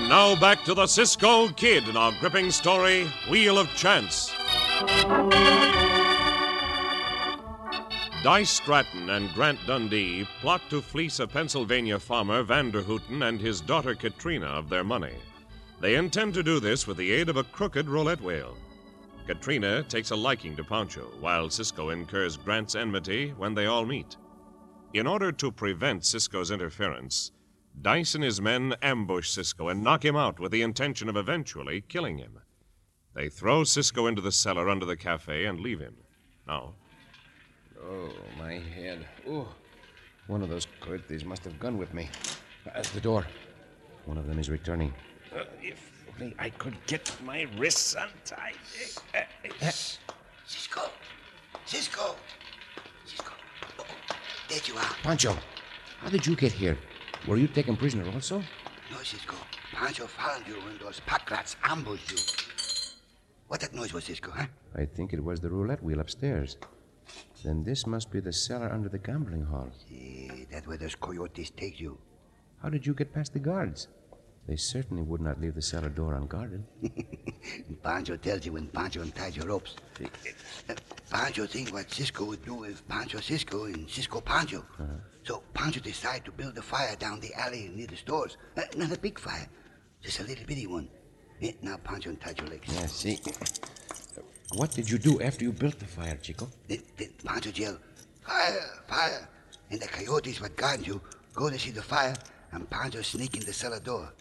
now 0.09 0.37
back 0.37 0.63
to 0.67 0.75
the 0.75 0.87
Cisco 0.87 1.49
Kid 1.49 1.89
in 1.89 1.97
our 1.97 2.13
gripping 2.21 2.53
story, 2.53 3.11
Wheel 3.29 3.59
of 3.59 3.67
Chance. 3.75 4.33
Dice 8.23 8.51
Stratton 8.51 9.11
and 9.11 9.33
Grant 9.33 9.65
Dundee 9.65 10.27
plot 10.41 10.61
to 10.71 10.83
fleece 10.83 11.21
a 11.21 11.27
Pennsylvania 11.27 12.01
farmer, 12.01 12.43
Vanderhooten, 12.43 13.23
and 13.23 13.41
his 13.41 13.61
daughter 13.61 13.95
Katrina 13.95 14.47
of 14.47 14.69
their 14.69 14.83
money. 14.83 15.15
They 15.81 15.95
intend 15.95 16.35
to 16.35 16.43
do 16.43 16.59
this 16.59 16.85
with 16.85 16.97
the 16.97 17.13
aid 17.13 17.29
of 17.29 17.37
a 17.37 17.45
crooked 17.45 17.89
roulette 17.89 18.21
wheel. 18.21 18.57
Katrina 19.29 19.85
takes 19.85 20.11
a 20.11 20.17
liking 20.17 20.57
to 20.57 20.65
Pancho, 20.65 21.13
while 21.21 21.49
Cisco 21.49 21.91
incurs 21.91 22.37
Grant's 22.37 22.75
enmity 22.75 23.31
when 23.37 23.55
they 23.55 23.67
all 23.67 23.87
meet. 23.87 24.17
In 24.95 25.07
order 25.07 25.31
to 25.31 25.53
prevent 25.53 26.05
Cisco's 26.05 26.51
interference, 26.51 27.31
Dice 27.81 28.17
and 28.17 28.25
his 28.25 28.41
men 28.41 28.75
ambush 28.83 29.31
Cisco 29.31 29.69
and 29.69 29.85
knock 29.85 30.05
him 30.05 30.17
out 30.17 30.41
with 30.41 30.51
the 30.51 30.63
intention 30.63 31.09
of 31.09 31.17
eventually 31.17 31.83
killing 31.83 32.19
him. 32.19 32.41
They 33.15 33.29
throw 33.29 33.63
Cisco 33.63 34.09
into 34.09 34.23
the 34.23 34.33
cellar 34.33 34.69
under 34.69 34.87
the 34.87 34.97
cafe 34.97 35.45
and 35.45 35.61
leave 35.61 35.79
him. 35.79 35.99
Now, 36.49 36.75
Oh, 37.85 38.11
my 38.39 38.55
head. 38.55 39.07
Oh, 39.29 39.49
one 40.27 40.43
of 40.43 40.49
those 40.49 40.67
coyotes 40.81 41.25
must 41.25 41.45
have 41.45 41.59
gone 41.59 41.79
with 41.79 41.95
me. 41.95 42.09
Uh, 42.75 42.83
the 42.95 43.01
door. 43.01 43.25
One 44.07 44.19
of 44.19 44.27
them 44.27 44.39
is 44.39 44.51
returning. 44.51 44.93
Uh, 45.35 45.45
if 45.63 45.91
only 46.21 46.35
I 46.39 46.51
could 46.51 46.75
get 46.87 47.11
my 47.25 47.47
wrists 47.57 47.95
untied. 47.95 48.55
Cisco. 50.47 50.81
Cisco. 51.67 52.17
Cisco. 53.05 53.33
Oh, 53.79 53.85
there 54.49 54.61
you 54.67 54.75
are. 54.77 54.95
Pancho, 55.03 55.37
how 56.01 56.09
did 56.09 56.27
you 56.27 56.35
get 56.37 56.53
here? 56.53 56.77
Were 57.27 57.37
you 57.37 57.49
taken 57.49 57.77
prisoner 57.77 58.11
also? 58.13 58.43
No, 58.91 58.99
Cisco. 59.03 59.37
Pancho 59.73 60.07
found 60.07 60.47
you 60.47 60.55
when 60.55 60.79
those 60.79 61.01
pack 61.01 61.31
rats 61.31 61.57
ambushed 61.65 62.11
you. 62.11 62.19
What 63.49 63.61
that 63.61 63.75
noise 63.75 63.93
was, 63.93 64.05
Cisco, 64.05 64.31
huh? 64.31 64.47
I 64.77 64.85
think 64.85 65.13
it 65.13 65.23
was 65.23 65.41
the 65.41 65.49
roulette 65.49 65.83
wheel 65.83 66.01
upstairs. 66.01 66.57
Then 67.45 67.64
this 67.64 67.87
must 67.87 68.11
be 68.11 68.21
the 68.21 68.33
cellar 68.33 68.73
under 68.73 68.88
the 68.88 68.99
gambling 68.99 69.45
hall. 69.45 69.68
See, 69.88 70.47
that's 70.50 70.66
where 70.66 70.76
those 70.76 70.95
coyotes 70.95 71.50
take 71.50 71.80
you. 71.80 71.99
How 72.62 72.68
did 72.68 72.87
you 72.87 72.95
get 72.95 73.14
past 73.14 73.33
the 73.33 73.38
guards? 73.38 73.88
They 74.49 74.57
certainly 74.57 75.02
would 75.02 75.21
not 75.21 75.40
leave 75.40 75.54
the 75.54 75.62
cellar 75.62 75.90
door 75.90 76.14
unguarded. 76.14 76.64
Pancho 77.83 78.16
tells 78.16 78.47
you 78.47 78.52
when 78.52 78.66
Pancho 78.68 79.02
unties 79.02 79.37
your 79.37 79.47
ropes. 79.47 79.76
Uh, 80.02 80.75
Pancho 81.11 81.47
thinks 81.47 81.71
what 81.71 81.92
Cisco 81.92 82.25
would 82.25 82.42
do 82.45 82.64
if 82.64 82.87
Pancho 82.88 83.21
Cisco 83.21 83.64
and 83.64 83.88
Cisco 83.90 84.23
Pancho. 84.23 84.64
So 85.23 85.42
Pancho 85.52 85.80
decided 85.80 86.25
to 86.25 86.33
build 86.33 86.57
a 86.57 86.62
fire 86.62 86.97
down 86.97 87.21
the 87.21 87.35
alley 87.35 87.71
near 87.75 87.87
the 87.87 87.97
stores. 87.97 88.38
Uh, 88.57 88.62
not 88.75 88.90
a 88.90 88.99
big 88.99 89.18
fire, 89.18 89.47
just 90.02 90.21
a 90.21 90.25
little 90.25 90.47
bitty 90.47 90.66
one. 90.66 90.88
Eh, 91.42 91.52
now 91.61 91.76
Pancho 91.76 92.09
untied 92.09 92.38
your 92.38 92.49
legs. 92.49 92.75
Yeah, 92.75 92.87
see. 92.87 93.21
What 94.55 94.71
did 94.73 94.90
you 94.90 94.99
do 94.99 95.21
after 95.21 95.45
you 95.45 95.52
built 95.52 95.78
the 95.78 95.87
fire, 95.87 96.17
Chico? 96.23 96.49
Then, 96.69 96.83
then 96.97 97.11
Pancho 97.25 97.50
yelled, 97.50 97.81
Fire, 98.23 98.83
fire. 98.88 99.28
And 99.71 99.81
the 99.81 99.87
coyotes 99.87 100.40
what 100.40 100.57
guard 100.57 100.87
you 100.87 101.00
go 101.35 101.50
to 101.50 101.59
see 101.59 101.71
the 101.71 101.83
fire, 101.83 102.14
and 102.52 102.69
Pancho 102.71 103.02
sneak 103.02 103.37
in 103.37 103.45
the 103.45 103.52
cellar 103.52 103.81
door. 103.81 104.12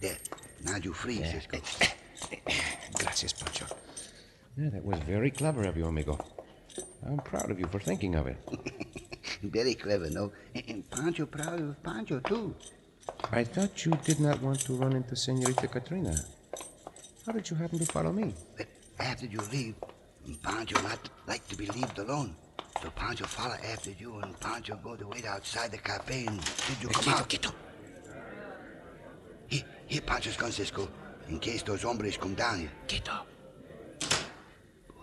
There, 0.00 0.18
now 0.64 0.76
you 0.76 0.92
free, 0.92 1.22
Cisco. 1.24 1.58
Gracias, 2.94 3.32
Pancho. 3.32 3.66
Yeah, 4.58 4.68
that 4.70 4.84
was 4.84 4.98
very 5.00 5.30
clever 5.30 5.64
of 5.64 5.76
you, 5.76 5.86
amigo. 5.86 6.18
I'm 7.06 7.18
proud 7.18 7.50
of 7.50 7.58
you 7.58 7.66
for 7.66 7.80
thinking 7.80 8.14
of 8.14 8.26
it. 8.26 8.36
Very 9.42 9.74
clever, 9.74 10.08
no? 10.08 10.32
And, 10.54 10.64
and 10.68 10.90
Pancho 10.90 11.26
proud 11.26 11.60
of 11.60 11.82
Pancho, 11.82 12.20
too. 12.20 12.54
I 13.32 13.44
thought 13.44 13.84
you 13.84 13.92
did 14.04 14.20
not 14.20 14.40
want 14.40 14.60
to 14.60 14.74
run 14.74 14.92
into 14.92 15.16
Senorita 15.16 15.66
Katrina. 15.68 16.14
How 17.26 17.32
did 17.32 17.50
you 17.50 17.56
happen 17.56 17.78
to 17.78 17.86
follow 17.86 18.12
me? 18.12 18.34
But 19.02 19.08
after 19.08 19.26
you 19.26 19.40
leave, 19.50 19.74
Pancho 20.42 20.80
not 20.82 21.10
like 21.26 21.46
to 21.48 21.56
be 21.56 21.66
left 21.66 21.98
alone. 21.98 22.36
So 22.80 22.88
Pancho 22.90 23.24
follow 23.24 23.56
after 23.72 23.90
you, 23.90 24.18
and 24.20 24.38
Pancho 24.38 24.76
go 24.76 24.94
to 24.94 25.08
wait 25.08 25.26
outside 25.26 25.72
the 25.72 25.78
cafe 25.78 26.26
and 26.26 26.40
till 26.40 26.76
you 26.82 26.88
come 26.88 27.14
out. 27.14 27.28
Quito. 27.28 27.50
Here, 29.48 29.64
here, 29.86 30.00
Pancho's 30.02 30.36
gun, 30.36 30.52
Cisco, 30.52 30.88
in 31.28 31.40
case 31.40 31.62
those 31.64 31.82
hombres 31.82 32.16
come 32.16 32.34
down 32.34 32.60
here. 32.60 32.70
Quito. 32.86 33.12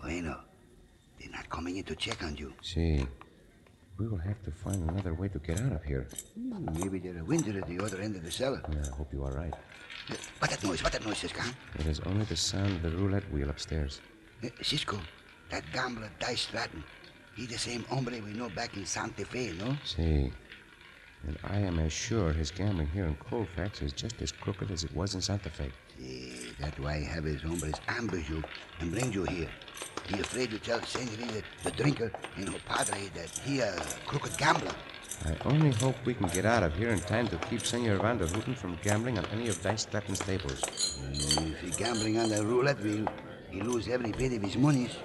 Bueno, 0.00 0.40
they're 1.18 1.30
not 1.30 1.50
coming 1.50 1.76
in 1.76 1.84
to 1.84 1.94
check 1.94 2.22
on 2.22 2.34
you. 2.36 2.54
See, 2.62 3.06
we 3.98 4.08
will 4.08 4.16
have 4.16 4.42
to 4.44 4.50
find 4.50 4.88
another 4.88 5.12
way 5.12 5.28
to 5.28 5.38
get 5.40 5.60
out 5.60 5.72
of 5.72 5.84
here. 5.84 6.08
Hmm, 6.34 6.64
maybe 6.80 7.00
there's 7.00 7.20
a 7.20 7.24
window 7.24 7.54
at 7.58 7.68
the 7.68 7.78
other 7.84 8.00
end 8.00 8.16
of 8.16 8.24
the 8.24 8.30
cellar. 8.30 8.62
Yeah, 8.72 8.90
I 8.90 8.96
hope 8.96 9.12
you 9.12 9.24
are 9.24 9.32
right. 9.32 9.52
What 10.38 10.50
that 10.50 10.62
noise? 10.62 10.82
What 10.82 10.92
that 10.92 11.04
noise, 11.04 11.18
Cisco? 11.18 11.40
huh? 11.40 11.52
It 11.78 11.86
is 11.86 12.00
only 12.00 12.24
the 12.24 12.36
sound 12.36 12.76
of 12.76 12.82
the 12.82 12.90
roulette 12.90 13.30
wheel 13.32 13.50
upstairs. 13.50 14.00
Uh, 14.44 14.48
Cisco, 14.62 14.98
that 15.50 15.64
gambler 15.72 16.10
Dice 16.18 16.42
Stratton. 16.42 16.82
He 17.36 17.46
the 17.46 17.58
same 17.58 17.84
hombre 17.84 18.20
we 18.20 18.32
know 18.32 18.48
back 18.48 18.76
in 18.76 18.84
Santa 18.84 19.24
Fe, 19.24 19.52
no? 19.58 19.76
See, 19.84 20.32
and 21.26 21.38
I 21.44 21.58
am 21.58 21.78
as 21.78 21.92
sure 21.92 22.32
his 22.32 22.50
gambling 22.50 22.88
here 22.88 23.04
in 23.06 23.14
Colfax 23.16 23.82
is 23.82 23.92
just 23.92 24.20
as 24.22 24.32
crooked 24.32 24.70
as 24.70 24.84
it 24.84 24.94
was 24.94 25.14
in 25.14 25.20
Santa 25.20 25.50
Fe. 25.50 25.70
See, 25.98 26.52
that's 26.58 26.78
why 26.78 26.98
he 26.98 27.04
have 27.04 27.24
his 27.24 27.42
hombres 27.42 27.74
ambush 27.88 28.28
you 28.28 28.42
and 28.80 28.90
bring 28.90 29.12
you 29.12 29.24
here. 29.24 29.48
He 30.08 30.18
afraid 30.18 30.50
to 30.50 30.58
tell 30.58 30.80
Senorita, 30.82 31.42
the 31.62 31.70
drinker, 31.72 32.10
and 32.36 32.48
her 32.48 32.58
padre 32.66 33.10
that 33.14 33.28
he 33.44 33.60
a 33.60 33.72
crooked 34.06 34.36
gambler. 34.38 34.72
I 35.26 35.36
only 35.44 35.70
hope 35.72 35.96
we 36.04 36.14
can 36.14 36.28
get 36.28 36.46
out 36.46 36.62
of 36.62 36.74
here 36.76 36.88
in 36.90 37.00
time 37.00 37.28
to 37.28 37.36
keep 37.48 37.60
Senor 37.64 37.96
Vander 37.98 38.26
Houten 38.26 38.54
from 38.54 38.78
gambling 38.82 39.18
on 39.18 39.26
any 39.26 39.48
of 39.48 39.62
Dice 39.62 39.82
Stratton's 39.82 40.18
tables. 40.20 40.60
Mm, 40.62 41.52
If 41.52 41.60
he's 41.60 41.76
gambling 41.76 42.18
on 42.18 42.30
the 42.30 42.44
roulette 42.44 42.80
wheel, 42.80 43.06
he 43.50 43.60
lose 43.60 43.88
every 43.88 44.12
bit 44.12 44.32
of 44.32 44.42
his 44.42 44.56
monies. 44.56 44.96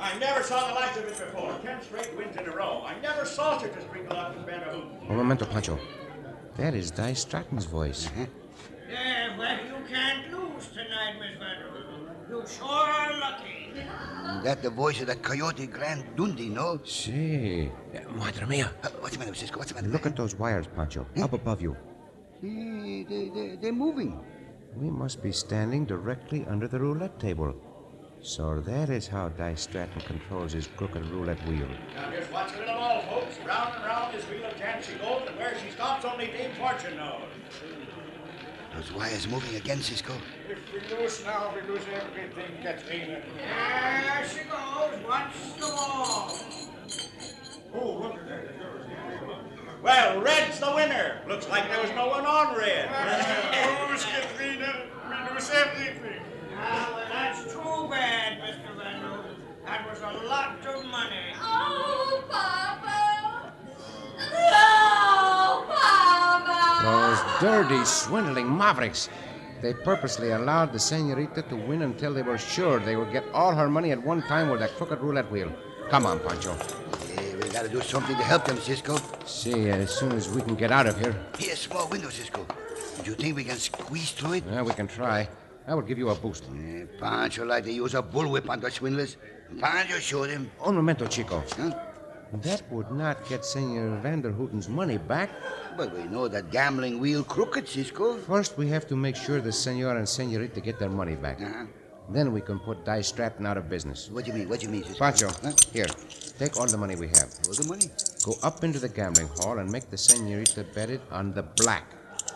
I 0.00 0.18
never 0.18 0.42
saw 0.42 0.68
the 0.68 0.74
likes 0.74 0.96
of 0.96 1.04
it 1.04 1.10
before. 1.18 1.58
Ten 1.62 1.82
straight 1.82 2.16
wins 2.16 2.36
in 2.36 2.48
a 2.48 2.56
row. 2.56 2.82
I 2.86 2.98
never 3.00 3.24
saw 3.24 3.58
such 3.58 3.72
a 3.76 3.80
sprinkle 3.82 4.16
up 4.16 4.36
in 4.36 4.42
Vanderhoof. 4.44 5.10
Un 5.10 5.16
momento, 5.16 5.44
Pancho. 5.44 5.78
That 6.56 6.74
is 6.74 6.90
Dice 6.90 7.20
Stratton's 7.20 7.66
voice. 7.66 8.08
Yeah, 8.90 9.34
but 9.36 9.64
you 9.66 9.76
can't 9.88 10.30
lose 10.32 10.66
tonight, 10.68 11.14
Miss 11.20 11.38
Vanderbilt. 11.38 11.71
You 12.32 12.42
sure 12.46 12.66
are 12.66 13.12
lucky. 13.20 13.74
That 14.42 14.62
the 14.62 14.70
voice 14.70 15.02
of 15.02 15.06
that 15.08 15.22
coyote 15.22 15.66
Grant 15.66 16.16
Dundee, 16.16 16.48
no? 16.48 16.80
See. 16.82 17.70
Madre 18.16 18.46
mia. 18.46 18.72
Uh, 18.82 18.88
what's 19.00 19.14
the 19.14 19.18
matter, 19.18 19.34
Cisco? 19.34 19.58
What's 19.58 19.70
the 19.70 19.74
matter? 19.74 19.92
Look 19.92 20.06
at 20.06 20.16
those 20.16 20.34
wires, 20.34 20.66
Pancho, 20.66 21.06
up 21.20 21.34
above 21.34 21.60
you. 21.60 21.76
Eh, 22.42 23.04
they, 23.06 23.28
they, 23.34 23.58
they're 23.60 23.70
moving. 23.74 24.24
We 24.74 24.88
must 24.88 25.22
be 25.22 25.30
standing 25.30 25.84
directly 25.84 26.46
under 26.48 26.66
the 26.66 26.80
roulette 26.80 27.20
table. 27.20 27.54
So 28.22 28.60
that 28.60 28.88
is 28.88 29.06
how 29.06 29.28
Dice 29.28 29.60
Stratton 29.60 30.00
controls 30.00 30.54
his 30.54 30.68
crooked 30.68 31.04
roulette 31.08 31.46
wheel. 31.46 31.68
Now 31.94 32.10
just 32.12 32.32
watch 32.32 32.50
the 32.52 32.60
little 32.60 32.76
ball, 32.76 33.02
folks. 33.10 33.36
Round 33.46 33.74
and 33.74 33.84
round 33.84 34.14
this 34.14 34.24
wheel 34.30 34.46
of 34.46 34.56
chance 34.58 34.86
she 34.86 34.94
goes, 34.94 35.24
and 35.28 35.36
where 35.36 35.54
she 35.62 35.70
stops, 35.70 36.06
only 36.06 36.28
Dame 36.28 36.52
Fortune 36.52 36.96
knows. 36.96 37.28
Those 38.74 38.92
wires 38.92 39.28
moving 39.28 39.54
again, 39.56 39.80
Cisco. 39.82 40.14
If 40.48 40.58
we 40.72 40.96
lose 40.96 41.24
now, 41.24 41.52
we 41.54 41.60
lose 41.72 41.82
everything, 41.92 42.62
Katrina. 42.62 43.20
There 43.36 44.28
she 44.28 44.44
goes. 44.48 45.06
Watch 45.06 45.34
the 45.56 45.66
ball. 45.66 46.38
Oh, 47.74 47.98
look 48.02 48.14
at 48.14 48.28
that. 48.28 49.82
Well, 49.82 50.20
Red's 50.22 50.60
the 50.60 50.72
winner. 50.74 51.20
Looks 51.28 51.48
like 51.48 51.68
there 51.68 51.80
was 51.82 51.90
no 51.90 52.06
one 52.08 52.24
on 52.24 52.56
Red. 52.56 52.88
Lose, 53.90 54.04
Katrina. 54.04 54.86
We 55.08 55.34
lose 55.34 55.50
everything. 55.50 56.22
Ah, 56.56 56.92
well, 56.94 57.06
that's 57.10 57.52
too 57.52 57.88
bad, 57.90 58.40
Mr. 58.40 58.76
Vanderbilt. 58.76 59.36
That 59.66 59.88
was 59.90 60.00
a 60.00 60.26
lot 60.26 60.64
of 60.66 60.84
money. 60.86 61.34
Oh, 61.40 62.24
Papa! 62.30 63.52
Those 66.82 67.18
dirty, 67.40 67.84
swindling 67.84 68.56
mavericks. 68.56 69.08
They 69.60 69.72
purposely 69.72 70.30
allowed 70.32 70.72
the 70.72 70.80
senorita 70.80 71.42
to 71.42 71.56
win 71.56 71.82
until 71.82 72.12
they 72.12 72.22
were 72.22 72.38
sure 72.38 72.80
they 72.80 72.96
would 72.96 73.12
get 73.12 73.24
all 73.32 73.54
her 73.54 73.68
money 73.70 73.92
at 73.92 74.02
one 74.02 74.22
time 74.22 74.48
with 74.50 74.58
that 74.60 74.74
crooked 74.76 75.00
roulette 75.00 75.30
wheel. 75.30 75.52
Come 75.90 76.06
on, 76.06 76.18
Pancho. 76.18 76.56
We 77.40 77.48
gotta 77.50 77.68
do 77.68 77.80
something 77.82 78.16
to 78.16 78.22
help 78.24 78.44
them, 78.46 78.56
Cisco. 78.58 78.96
See, 79.24 79.68
as 79.68 79.90
soon 79.90 80.12
as 80.12 80.28
we 80.28 80.42
can 80.42 80.56
get 80.56 80.72
out 80.72 80.86
of 80.86 80.98
here, 80.98 81.14
Here's 81.38 81.52
a 81.52 81.56
small 81.56 81.88
window, 81.88 82.08
Cisco. 82.08 82.44
Do 83.04 83.10
you 83.10 83.14
think 83.16 83.36
we 83.36 83.44
can 83.44 83.56
squeeze 83.58 84.10
through 84.12 84.34
it? 84.34 84.44
yeah, 84.50 84.62
we 84.62 84.72
can 84.72 84.88
try. 84.88 85.28
I 85.68 85.74
will 85.74 85.82
give 85.82 85.98
you 85.98 86.08
a 86.08 86.14
boost. 86.16 86.44
Pancho 86.98 87.44
like 87.44 87.62
to 87.64 87.72
use 87.72 87.94
a 87.94 88.02
bullwhip 88.02 88.48
on 88.48 88.58
the 88.58 88.70
swindlers. 88.70 89.16
Pancho 89.60 89.98
showed 90.00 90.30
him. 90.30 90.50
Un 90.60 90.74
momento, 90.74 91.06
Chico. 91.06 91.44
Huh? 91.56 91.70
That 92.32 92.62
would 92.70 92.90
not 92.90 93.28
get 93.28 93.44
Senor 93.44 94.00
Vanderhooten's 94.00 94.68
money 94.68 94.96
back. 94.96 95.30
But 95.76 95.94
we 95.96 96.04
know 96.04 96.28
that 96.28 96.50
gambling 96.50 96.98
wheel 96.98 97.22
crooked, 97.24 97.68
Cisco. 97.68 98.16
First, 98.18 98.56
we 98.56 98.68
have 98.68 98.86
to 98.88 98.96
make 98.96 99.16
sure 99.16 99.40
the 99.40 99.52
senor 99.52 99.96
and 99.96 100.08
senorita 100.08 100.60
get 100.60 100.78
their 100.78 100.88
money 100.88 101.14
back. 101.14 101.40
Uh-huh. 101.40 101.66
Then 102.08 102.32
we 102.32 102.40
can 102.40 102.58
put 102.58 102.84
Dice 102.84 103.08
Stratton 103.08 103.46
out 103.46 103.56
of 103.56 103.68
business. 103.68 104.10
What 104.10 104.24
do 104.24 104.32
you 104.32 104.38
mean? 104.38 104.48
What 104.48 104.60
do 104.60 104.66
you 104.66 104.72
mean, 104.72 104.82
Cisco? 104.84 104.98
Pancho, 104.98 105.28
Huh? 105.42 105.52
here, 105.72 105.86
take 106.38 106.56
all 106.58 106.66
the 106.66 106.76
money 106.76 106.96
we 106.96 107.08
have. 107.08 107.28
All 107.48 107.54
the 107.54 107.66
money? 107.68 107.86
Go 108.24 108.34
up 108.42 108.64
into 108.64 108.78
the 108.78 108.88
gambling 108.88 109.28
hall 109.38 109.58
and 109.58 109.70
make 109.70 109.88
the 109.90 109.96
senorita 109.98 110.64
bet 110.74 110.90
it 110.90 111.00
on 111.10 111.32
the 111.32 111.42
black. 111.42 111.84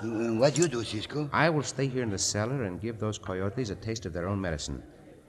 Uh, 0.02 0.06
what 0.37 0.54
do 0.54 0.62
you 0.62 0.68
do, 0.68 0.85
Cisco? 0.85 1.28
I 1.32 1.48
will 1.50 1.62
stay 1.62 1.88
here 1.88 2.02
in 2.02 2.11
the 2.11 2.18
cellar 2.18 2.64
and 2.64 2.80
give 2.80 2.98
those 2.98 3.18
coyotes 3.18 3.70
a 3.70 3.74
taste 3.74 4.04
of 4.06 4.12
their 4.12 4.28
own 4.28 4.40
medicine. 4.40 4.82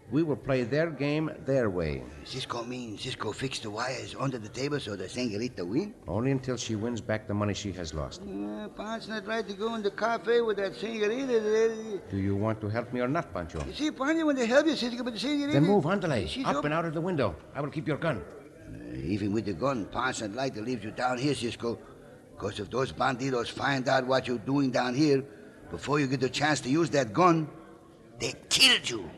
We 0.10 0.24
will 0.24 0.38
play 0.38 0.64
their 0.64 0.90
game 0.90 1.30
their 1.46 1.70
way, 1.70 2.02
Cisco 2.24 2.64
means 2.64 3.02
Cisco 3.02 3.34
fix 3.34 3.60
the 3.60 3.70
wires 3.70 4.16
under 4.18 4.38
the 4.38 4.48
table 4.48 4.80
so 4.80 4.96
the 4.96 5.10
senorita 5.10 5.66
win? 5.66 5.94
only 6.08 6.32
until 6.32 6.56
she 6.56 6.76
wins 6.76 7.02
back 7.02 7.28
the 7.28 7.34
money 7.34 7.54
she 7.54 7.74
has 7.74 7.94
lost. 7.94 8.22
Uh, 8.22 8.70
Pancho 8.70 9.10
not 9.10 9.28
right 9.28 9.46
to 9.46 9.54
go 9.54 9.76
in 9.76 9.84
the 9.84 9.92
cafe 9.92 10.40
with 10.40 10.58
that 10.58 10.76
senorita. 10.76 12.00
Do 12.10 12.18
you 12.18 12.38
want 12.38 12.62
to 12.62 12.70
help 12.70 12.94
me 12.94 13.02
or 13.02 13.10
not, 13.10 13.34
Pancho? 13.34 13.62
You 13.68 13.74
see, 13.74 13.92
Pancho 13.92 14.26
want 14.26 14.38
to 14.38 14.46
help 14.46 14.66
you, 14.68 14.78
Cisco, 14.78 15.04
but 15.04 15.14
the 15.14 15.20
senorita... 15.20 15.52
Then 15.52 15.64
move, 15.66 15.84
Andale. 15.84 16.26
She's 16.28 16.46
Up 16.46 16.56
up- 16.58 16.66
and 16.66 16.74
out 16.74 16.86
of 16.86 16.94
the 16.94 17.02
window. 17.02 17.36
I 17.54 17.60
will 17.60 17.70
keep 17.70 17.86
your 17.86 17.98
gun. 17.98 18.22
Uh, 18.22 18.96
even 18.96 19.34
with 19.34 19.44
the 19.46 19.54
gun, 19.54 19.88
Pancho 19.88 20.28
not 20.28 20.38
like 20.38 20.54
to 20.54 20.62
leave 20.62 20.86
you 20.86 20.92
down 20.92 21.18
here, 21.18 21.36
Cisco. 21.36 21.78
Because 22.34 22.60
if 22.62 22.70
those 22.70 22.94
bandidos 22.94 23.50
find 23.50 23.90
out 23.90 24.08
what 24.08 24.26
you're 24.28 24.38
doing 24.38 24.72
down 24.72 24.94
here, 24.96 25.24
before 25.70 26.00
you 26.00 26.08
get 26.08 26.22
the 26.22 26.30
chance 26.30 26.62
to 26.62 26.70
use 26.70 26.90
that 26.92 27.12
gun, 27.12 27.50
they 28.20 28.34
killed 28.48 28.90
you. 28.90 29.10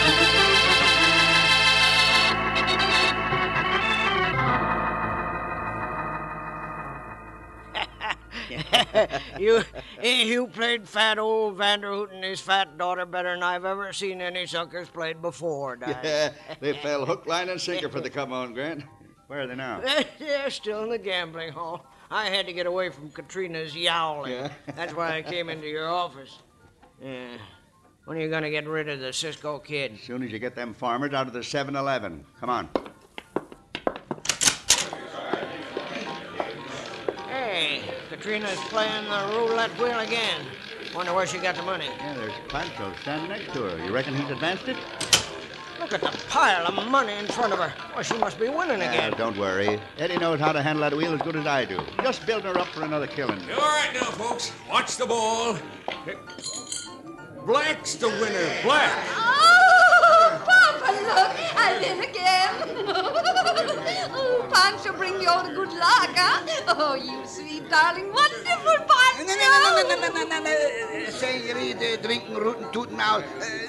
you 9.38 9.62
you 10.02 10.46
played 10.48 10.88
fat 10.88 11.18
old 11.18 11.58
Vanderhoot 11.58 12.12
and 12.12 12.24
his 12.24 12.40
fat 12.40 12.76
daughter 12.78 13.06
better 13.06 13.34
than 13.34 13.42
I've 13.42 13.64
ever 13.64 13.92
seen 13.92 14.20
any 14.20 14.46
suckers 14.46 14.88
played 14.88 15.22
before, 15.22 15.76
Di. 15.76 15.90
Yeah, 16.04 16.32
they 16.60 16.72
fell 16.74 17.06
hook, 17.06 17.26
line, 17.26 17.48
and 17.48 17.60
sinker 17.60 17.88
for 17.88 18.00
the 18.00 18.10
come 18.10 18.32
on, 18.32 18.52
Grant. 18.52 18.84
Where 19.26 19.42
are 19.42 19.46
they 19.46 19.54
now? 19.54 19.80
They're 20.18 20.50
still 20.50 20.82
in 20.82 20.90
the 20.90 20.98
gambling 20.98 21.52
hall. 21.52 21.86
I 22.10 22.26
had 22.26 22.46
to 22.46 22.52
get 22.52 22.66
away 22.66 22.90
from 22.90 23.10
Katrina's 23.10 23.76
yowling. 23.76 24.32
Yeah. 24.32 24.50
That's 24.74 24.94
why 24.94 25.16
I 25.16 25.22
came 25.22 25.48
into 25.48 25.68
your 25.68 25.88
office. 25.88 26.40
Yeah. 27.00 27.36
When 28.10 28.18
are 28.18 28.22
you 28.22 28.28
going 28.28 28.42
to 28.42 28.50
get 28.50 28.66
rid 28.66 28.88
of 28.88 28.98
the 28.98 29.12
Cisco 29.12 29.60
kid? 29.60 29.92
As 29.94 30.00
soon 30.00 30.24
as 30.24 30.32
you 30.32 30.40
get 30.40 30.56
them 30.56 30.74
farmers 30.74 31.14
out 31.14 31.28
of 31.28 31.32
the 31.32 31.44
7 31.44 31.76
Eleven. 31.76 32.24
Come 32.40 32.50
on. 32.50 32.68
Hey, 37.28 37.82
Katrina's 38.08 38.58
playing 38.68 39.04
the 39.04 39.32
roulette 39.32 39.70
wheel 39.78 40.00
again. 40.00 40.44
Wonder 40.92 41.14
where 41.14 41.24
she 41.24 41.38
got 41.38 41.54
the 41.54 41.62
money. 41.62 41.84
Yeah, 41.98 42.14
there's 42.14 42.32
Pancho 42.48 42.92
standing 43.02 43.28
next 43.28 43.52
to 43.52 43.62
her. 43.62 43.86
You 43.86 43.92
reckon 43.92 44.16
he's 44.16 44.28
advanced 44.28 44.66
it? 44.66 44.76
Look 45.78 45.92
at 45.92 46.00
the 46.00 46.08
pile 46.28 46.66
of 46.66 46.90
money 46.90 47.12
in 47.12 47.26
front 47.26 47.52
of 47.52 47.60
her. 47.60 47.72
Well, 47.94 48.02
she 48.02 48.18
must 48.18 48.40
be 48.40 48.48
winning 48.48 48.80
Yeah, 48.80 48.90
again. 48.92 49.14
don't 49.18 49.38
worry. 49.38 49.78
Eddie 49.98 50.18
knows 50.18 50.40
how 50.40 50.50
to 50.50 50.60
handle 50.60 50.80
that 50.80 50.96
wheel 50.96 51.14
as 51.14 51.22
good 51.22 51.36
as 51.36 51.46
I 51.46 51.64
do. 51.64 51.78
Just 52.02 52.26
building 52.26 52.52
her 52.52 52.58
up 52.58 52.66
for 52.66 52.82
another 52.82 53.06
killing. 53.06 53.38
All 53.52 53.58
right 53.60 53.90
now, 53.94 54.10
folks. 54.10 54.50
Watch 54.68 54.96
the 54.96 55.06
ball. 55.06 55.56
Black's 57.46 57.94
the 57.94 58.08
winner. 58.08 58.62
Black. 58.62 58.92
Oh, 59.16 60.42
Papa, 60.44 60.92
look, 61.08 61.32
I 61.56 61.78
win 61.80 62.00
again. 62.04 62.52
oh, 64.12 64.48
Pancho, 64.52 64.92
bring 64.92 65.20
you 65.20 65.28
all 65.28 65.42
the 65.42 65.54
good 65.54 65.72
luck, 65.72 66.10
huh? 66.14 66.44
Oh, 66.68 66.94
you 66.94 67.26
sweet 67.26 67.68
darling, 67.70 68.12
wonderful 68.12 68.84
Pancho. 68.88 69.24
No, 69.24 69.34
no, 69.34 69.48
no, 69.76 69.88
no, 69.88 69.96
no, 69.96 70.08
no, 70.12 70.24
no, 70.28 70.38
no. 70.44 71.10
Senorita, 71.10 72.02
drinking, 72.02 72.34
rootin', 72.34 72.70
tootin' 72.72 72.96
now. 72.96 73.18
Uh, 73.18 73.22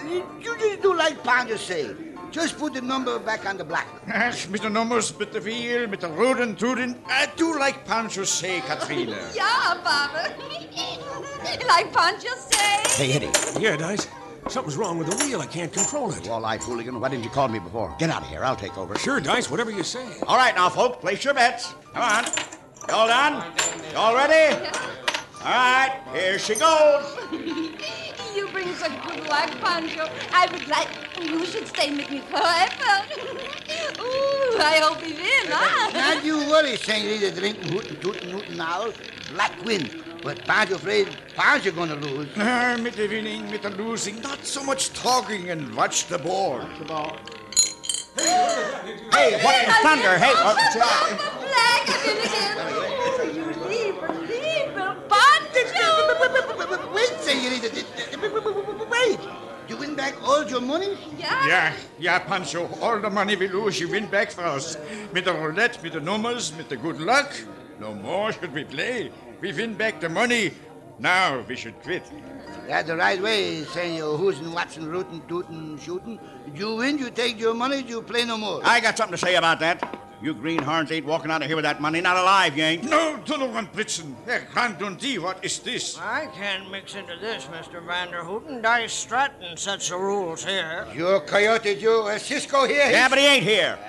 you 0.09 0.25
just 0.43 0.81
do 0.81 0.93
like 0.95 1.23
Pancho 1.23 1.55
say. 1.55 1.95
Just 2.31 2.57
put 2.57 2.73
the 2.73 2.81
number 2.81 3.19
back 3.19 3.45
on 3.45 3.57
the 3.57 3.63
black. 3.65 3.87
Yes, 4.07 4.47
mit 4.49 4.61
den 4.61 4.73
Nummers, 4.73 5.13
mit 5.19 5.33
der 5.33 5.43
Wheel, 5.43 5.87
mit 5.87 6.01
der 6.01 6.09
Ruden, 6.09 6.55
Tuden. 6.57 6.95
I 7.07 7.27
do 7.35 7.57
like 7.59 7.85
Pancho 7.85 8.23
say, 8.23 8.61
Katrina. 8.61 9.17
Yeah, 9.35 9.75
Papa. 9.83 10.33
like 11.67 11.91
Pancho 11.93 12.29
say. 12.49 12.83
Hey, 12.95 13.13
Eddie. 13.13 13.59
Yeah, 13.59 13.75
Dice. 13.75 14.07
Something's 14.47 14.77
wrong 14.77 14.97
with 14.97 15.09
the 15.09 15.23
wheel. 15.23 15.41
I 15.41 15.45
can't 15.45 15.71
control 15.71 16.11
it. 16.11 16.23
Walleye 16.23 16.63
hooligan, 16.63 16.99
why 16.99 17.09
didn't 17.09 17.23
you 17.23 17.29
call 17.29 17.47
me 17.47 17.59
before? 17.59 17.93
Get 17.99 18.09
out 18.09 18.21
of 18.23 18.29
here. 18.29 18.43
I'll 18.43 18.55
take 18.55 18.77
over. 18.77 18.95
Sure, 18.97 19.19
Dice, 19.19 19.51
whatever 19.51 19.71
you 19.71 19.83
say. 19.83 20.05
All 20.27 20.37
right, 20.37 20.55
now, 20.55 20.69
folks, 20.69 20.97
place 20.97 21.23
your 21.23 21.33
bets. 21.33 21.73
Come 21.93 22.03
on. 22.03 22.25
You 22.87 22.93
all 22.95 23.07
done? 23.07 23.43
You 23.91 23.97
all 23.97 24.15
ready? 24.15 24.55
All 25.43 25.51
right, 25.51 26.01
here 26.13 26.39
she 26.39 26.55
goes. 26.55 28.10
You 28.35 28.47
bring 28.47 28.73
such 28.75 28.91
good 29.07 29.27
luck, 29.27 29.49
Pancho. 29.61 30.09
I 30.31 30.47
would 30.51 30.67
like 30.67 30.87
you 31.21 31.45
should 31.45 31.67
stay 31.67 31.91
with 31.95 32.09
me 32.09 32.19
forever. 32.19 32.93
Ooh, 34.01 34.57
I 34.59 34.79
hope 34.81 35.01
we 35.01 35.13
win, 35.13 35.47
huh? 35.47 35.91
Not 35.91 36.23
you 36.23 36.37
worry, 36.49 36.77
Senorita, 36.77 37.31
drinking, 37.31 37.71
hootin', 37.71 37.99
tootin', 37.99 38.29
hootin' 38.29 38.57
now. 38.57 38.91
Black 39.31 39.53
win. 39.65 40.03
But 40.23 40.43
Pancho 40.45 40.75
afraid 40.75 41.09
Pancho 41.35 41.71
gonna 41.71 41.95
lose. 41.95 42.27
Ah, 42.37 42.77
mit 42.79 42.95
der 42.95 43.07
winning, 43.09 43.49
mit 43.49 43.63
der 43.63 43.71
losing, 43.71 44.21
not 44.21 44.45
so 44.45 44.63
much 44.63 44.93
talking 44.93 45.49
and 45.49 45.75
watch 45.75 46.07
the 46.07 46.17
ball. 46.17 46.61
Hey, 48.17 49.39
what 49.43 49.63
in 49.63 49.71
thunder? 49.81 50.17
Hey, 50.17 50.33
uh, 50.35 50.55
Black, 50.73 51.37
Senorita. 57.21 57.69
Wait. 58.89 59.19
You 59.67 59.77
win 59.77 59.95
back 59.95 60.15
all 60.21 60.43
your 60.49 60.59
money? 60.59 60.97
Yeah. 61.17 61.47
Yeah, 61.47 61.73
ja, 61.97 62.19
Pancho, 62.19 62.67
all 62.81 62.99
the 62.99 63.09
money 63.09 63.37
we 63.37 63.47
lose, 63.47 63.79
you 63.79 63.87
win 63.87 64.07
back 64.07 64.31
for 64.31 64.43
us. 64.43 64.75
With 65.13 65.25
the 65.25 65.33
roulette, 65.33 65.81
with 65.81 65.93
the 65.93 66.01
numbers, 66.01 66.51
with 66.57 66.67
the 66.67 66.75
good 66.75 66.99
luck. 66.99 67.31
No 67.79 67.93
more 67.93 68.33
should 68.33 68.53
we 68.53 68.65
play. 68.65 69.11
We 69.39 69.53
win 69.53 69.75
back 69.75 70.01
the 70.01 70.09
money. 70.09 70.51
Now 70.99 71.41
we 71.47 71.55
should 71.55 71.81
quit. 71.81 72.03
That's 72.67 72.87
the 72.87 72.97
right 72.97 73.21
way, 73.21 73.63
Senor 73.63 74.17
Hoosin, 74.17 74.53
Watson, 74.53 74.87
rootin', 74.87 75.21
tootin', 75.27 75.79
shootin'. 75.79 76.19
You 76.53 76.75
win, 76.75 76.97
you 76.97 77.09
take 77.09 77.39
your 77.39 77.53
money, 77.53 77.81
you 77.81 78.01
play 78.01 78.25
no 78.25 78.37
more. 78.37 78.61
I 78.63 78.81
got 78.81 78.97
something 78.97 79.17
to 79.17 79.17
say 79.17 79.35
about 79.35 79.59
that. 79.61 79.81
You 80.21 80.35
greenhorns 80.35 80.91
ain't 80.91 81.07
walking 81.07 81.31
out 81.31 81.41
of 81.41 81.47
here 81.47 81.55
with 81.55 81.63
that 81.63 81.81
money. 81.81 81.99
Not 81.99 82.15
alive, 82.15 82.55
you 82.55 82.63
ain't. 82.63 82.83
No, 82.83 83.17
Donovan 83.25 83.67
Blitzen. 83.73 84.13
Herr 84.25 84.47
Grant 84.53 84.79
und 84.83 85.01
die, 85.01 85.17
what 85.17 85.43
is 85.43 85.57
this? 85.59 85.97
I 85.97 86.27
can't 86.35 86.69
mix 86.69 86.93
into 86.93 87.15
this, 87.15 87.45
Mr. 87.45 87.83
Vanderhoot, 87.83 88.47
and 88.47 88.61
Dice 88.61 88.93
Stratton 88.93 89.57
sets 89.57 89.89
the 89.89 89.97
rules 89.97 90.45
here. 90.45 90.85
Your 90.93 91.21
coyote, 91.21 91.73
you, 91.73 92.03
uh, 92.03 92.19
Cisco 92.19 92.67
here? 92.67 92.91
Yeah, 92.91 93.09
but 93.09 93.17
he 93.17 93.25
ain't 93.25 93.43
here. 93.43 93.79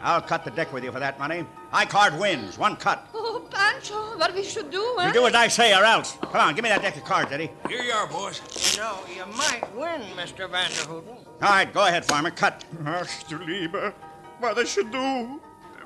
I'll 0.00 0.22
cut 0.22 0.44
the 0.44 0.50
deck 0.50 0.72
with 0.72 0.82
you 0.82 0.92
for 0.92 0.98
that 0.98 1.18
money. 1.18 1.44
High 1.70 1.84
card 1.84 2.18
wins. 2.18 2.56
One 2.56 2.76
cut. 2.76 3.06
Oh, 3.12 3.46
Pancho, 3.50 4.16
what 4.16 4.34
we 4.34 4.44
should 4.44 4.70
do, 4.70 4.94
huh? 4.96 5.08
You 5.08 5.12
do 5.12 5.26
as 5.26 5.34
I 5.34 5.48
say 5.48 5.74
or 5.74 5.84
else. 5.84 6.16
Come 6.22 6.36
on, 6.36 6.54
give 6.54 6.62
me 6.62 6.70
that 6.70 6.80
deck 6.80 6.96
of 6.96 7.04
cards, 7.04 7.30
Eddie. 7.32 7.50
Here 7.68 7.82
you 7.82 7.92
are, 7.92 8.06
boys. 8.06 8.40
You 8.74 8.80
know, 8.80 8.98
you 9.14 9.26
might 9.36 9.62
win, 9.76 10.00
Mr. 10.16 10.48
Vanderhoot. 10.48 11.04
All 11.06 11.18
right, 11.40 11.70
go 11.70 11.86
ahead, 11.86 12.06
farmer. 12.06 12.30
Cut. 12.30 12.64
Ach, 12.86 13.28
du 13.28 13.38
Lieber, 13.38 13.92
what 14.40 14.56
I 14.56 14.64
should 14.64 14.90
do? 14.90 15.38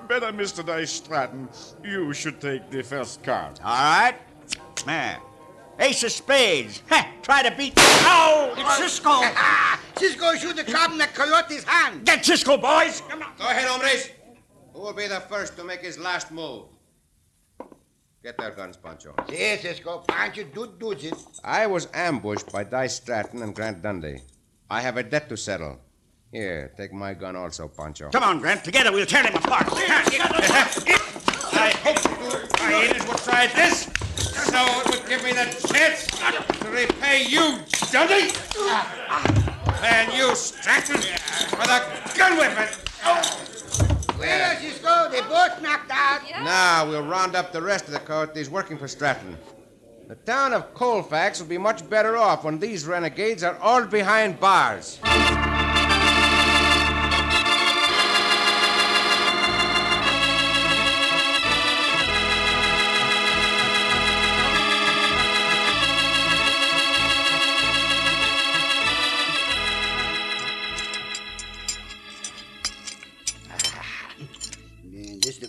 Better, 0.09 0.33
Mr. 0.33 0.64
Dice 0.64 0.92
Stratton, 0.92 1.49
you 1.83 2.12
should 2.12 2.40
take 2.40 2.71
the 2.71 2.83
first 2.83 3.25
card. 3.25 3.59
All 3.64 3.75
right. 3.75 4.14
Man. 4.87 5.19
Ace 5.81 6.05
of 6.05 6.12
spades. 6.12 6.83
Heh, 6.88 7.05
try 7.23 7.42
to 7.42 7.55
beat. 7.57 7.75
Oh! 7.77 8.55
It's 8.57 8.77
Cisco. 8.77 9.21
Cisco 9.99 10.35
shoot 10.37 10.57
the 10.57 10.64
card 10.64 10.92
in 10.92 10.99
the 10.99 11.07
coyote's 11.07 11.64
hand. 11.64 12.07
Get 12.07 12.25
Cisco, 12.25 12.57
boys. 12.57 13.03
Come 13.09 13.23
on. 13.23 13.33
Go 13.37 13.45
ahead, 13.47 13.66
hombres. 13.69 14.11
Who 14.73 14.81
will 14.81 14.92
be 14.92 15.09
the 15.09 15.21
first 15.21 15.57
to 15.57 15.64
make 15.64 15.81
his 15.81 15.99
last 15.99 16.31
move? 16.31 16.66
Get 18.23 18.38
their 18.38 18.53
guns, 18.53 18.77
Pancho. 18.77 19.14
Yes, 19.29 19.62
Cisco. 19.62 20.05
Pancho 20.07 20.45
do 20.45 20.73
do 20.79 20.92
it. 20.92 21.14
I 21.42 21.66
was 21.66 21.88
ambushed 21.92 22.53
by 22.53 22.64
Dice 22.64 22.97
Stratton 22.97 23.42
and 23.42 23.55
Grant 23.55 23.83
Dundee. 23.83 24.19
I 24.71 24.81
have 24.81 24.97
a 24.97 25.03
debt 25.03 25.29
to 25.31 25.37
settle. 25.37 25.81
Here, 26.33 26.73
take 26.77 26.93
my 26.93 27.15
gun 27.15 27.37
also, 27.37 27.69
Pancho. 27.69 28.11
Come 28.11 28.25
on, 28.25 28.41
Grant. 28.41 28.65
Together 28.65 28.93
we'll 28.93 29.07
tear 29.07 29.23
them 29.23 29.35
apart. 29.37 29.67
I 31.59 31.71
hope 31.83 32.05
my 32.61 32.73
haters 32.73 33.07
will 33.07 33.15
try 33.19 33.47
this, 33.47 33.85
so 34.51 34.65
it 34.67 34.91
would 34.91 35.09
give 35.09 35.23
me 35.23 35.33
the 35.33 35.47
chance 35.73 36.07
to 36.07 36.69
repay 36.69 37.25
you, 37.27 37.61
Dundee, 37.93 38.33
and 39.83 40.12
you, 40.12 40.35
Stratton, 40.35 41.01
for 41.49 41.67
the 41.67 41.83
gun 42.17 42.37
weapon. 42.37 42.69
Well, 44.19 44.57
Cisco, 44.57 45.09
they 45.11 45.21
both 45.21 45.62
knocked 45.62 45.91
out. 45.93 46.23
Now 46.43 46.89
we'll 46.89 47.07
round 47.07 47.37
up 47.37 47.53
the 47.53 47.62
rest 47.62 47.87
of 47.87 47.93
the 47.93 48.01
coyotes 48.01 48.51
working 48.51 48.77
for 48.79 48.89
Stratton. 48.89 49.39
The 50.09 50.17
town 50.17 50.53
of 50.53 50.75
Colfax 50.75 51.41
will 51.41 51.49
be 51.49 51.59
much 51.59 51.89
better 51.89 52.17
off 52.17 52.45
when 52.45 52.59
these 52.59 52.87
renegades 52.87 53.43
are 53.43 53.57
all 53.59 53.85
behind 53.87 54.41
bars. 54.41 54.99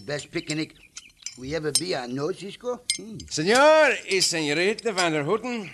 Best 0.07 0.31
picnic 0.31 0.73
we 1.37 1.53
ever 1.53 1.71
be 1.73 1.93
on, 1.93 2.15
no, 2.15 2.31
Cisco? 2.31 2.81
Hmm. 2.97 3.17
Senor 3.29 3.91
y 4.09 4.21
Senorita 4.21 4.91
Vanderhooten, 4.93 5.69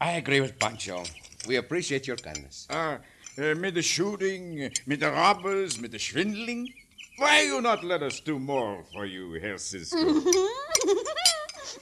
I 0.00 0.10
agree 0.18 0.40
with 0.40 0.58
Pancho. 0.58 1.04
We 1.48 1.56
appreciate 1.56 2.06
your 2.06 2.16
kindness. 2.16 2.66
Ah, 2.68 2.98
uh, 3.38 3.54
mit 3.54 3.74
the 3.74 3.82
shooting, 3.82 4.70
mit 4.86 5.00
the 5.00 5.10
robbers, 5.10 5.78
mit 5.78 5.92
the 5.92 5.98
schwindling. 5.98 6.68
Why 7.18 7.42
you 7.42 7.62
not 7.62 7.82
let 7.84 8.02
us 8.02 8.20
do 8.20 8.38
more 8.38 8.82
for 8.92 9.06
you, 9.06 9.38
Herr 9.40 9.58
Cisco? 9.58 9.96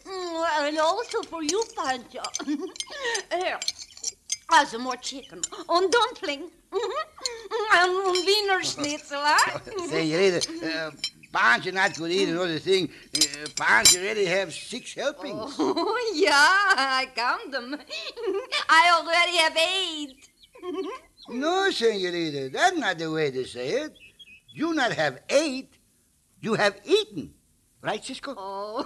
Mm, 0.04 0.68
and 0.68 0.78
also 0.78 1.22
for 1.22 1.42
you, 1.42 1.62
Pancho. 1.76 2.22
Here, 3.32 3.58
have 4.50 4.68
some 4.68 4.82
more 4.82 4.96
chicken 4.96 5.40
on 5.68 5.90
dumpling 5.90 6.50
and 7.72 7.92
Wiener 8.26 8.62
Schnitzel, 8.62 9.20
huh? 9.20 9.60
Senorita, 9.88 10.40
uh, 10.64 10.90
Pancho 11.34 11.72
not 11.72 11.94
could 11.96 12.12
eat 12.12 12.28
another 12.28 12.60
thing. 12.60 12.88
Uh, 13.16 13.48
Pancho 13.56 13.98
already 13.98 14.24
have 14.24 14.54
six 14.54 14.94
helpings. 14.94 15.56
Oh, 15.58 16.12
yeah, 16.14 16.30
I 16.32 17.08
count 17.14 17.50
them. 17.50 17.74
I 18.68 18.92
already 18.96 19.36
have 19.38 19.56
eight. 19.56 20.28
No, 21.26 21.70
senorita, 21.70 22.50
that's 22.52 22.76
not 22.76 22.98
the 22.98 23.10
way 23.10 23.30
to 23.30 23.46
say 23.46 23.68
it. 23.68 23.94
You 24.52 24.74
not 24.74 24.92
have 24.92 25.22
ate, 25.30 25.72
you 26.42 26.52
have 26.52 26.78
eaten. 26.84 27.32
Right, 27.80 28.04
Cisco? 28.04 28.34
Oh, 28.36 28.84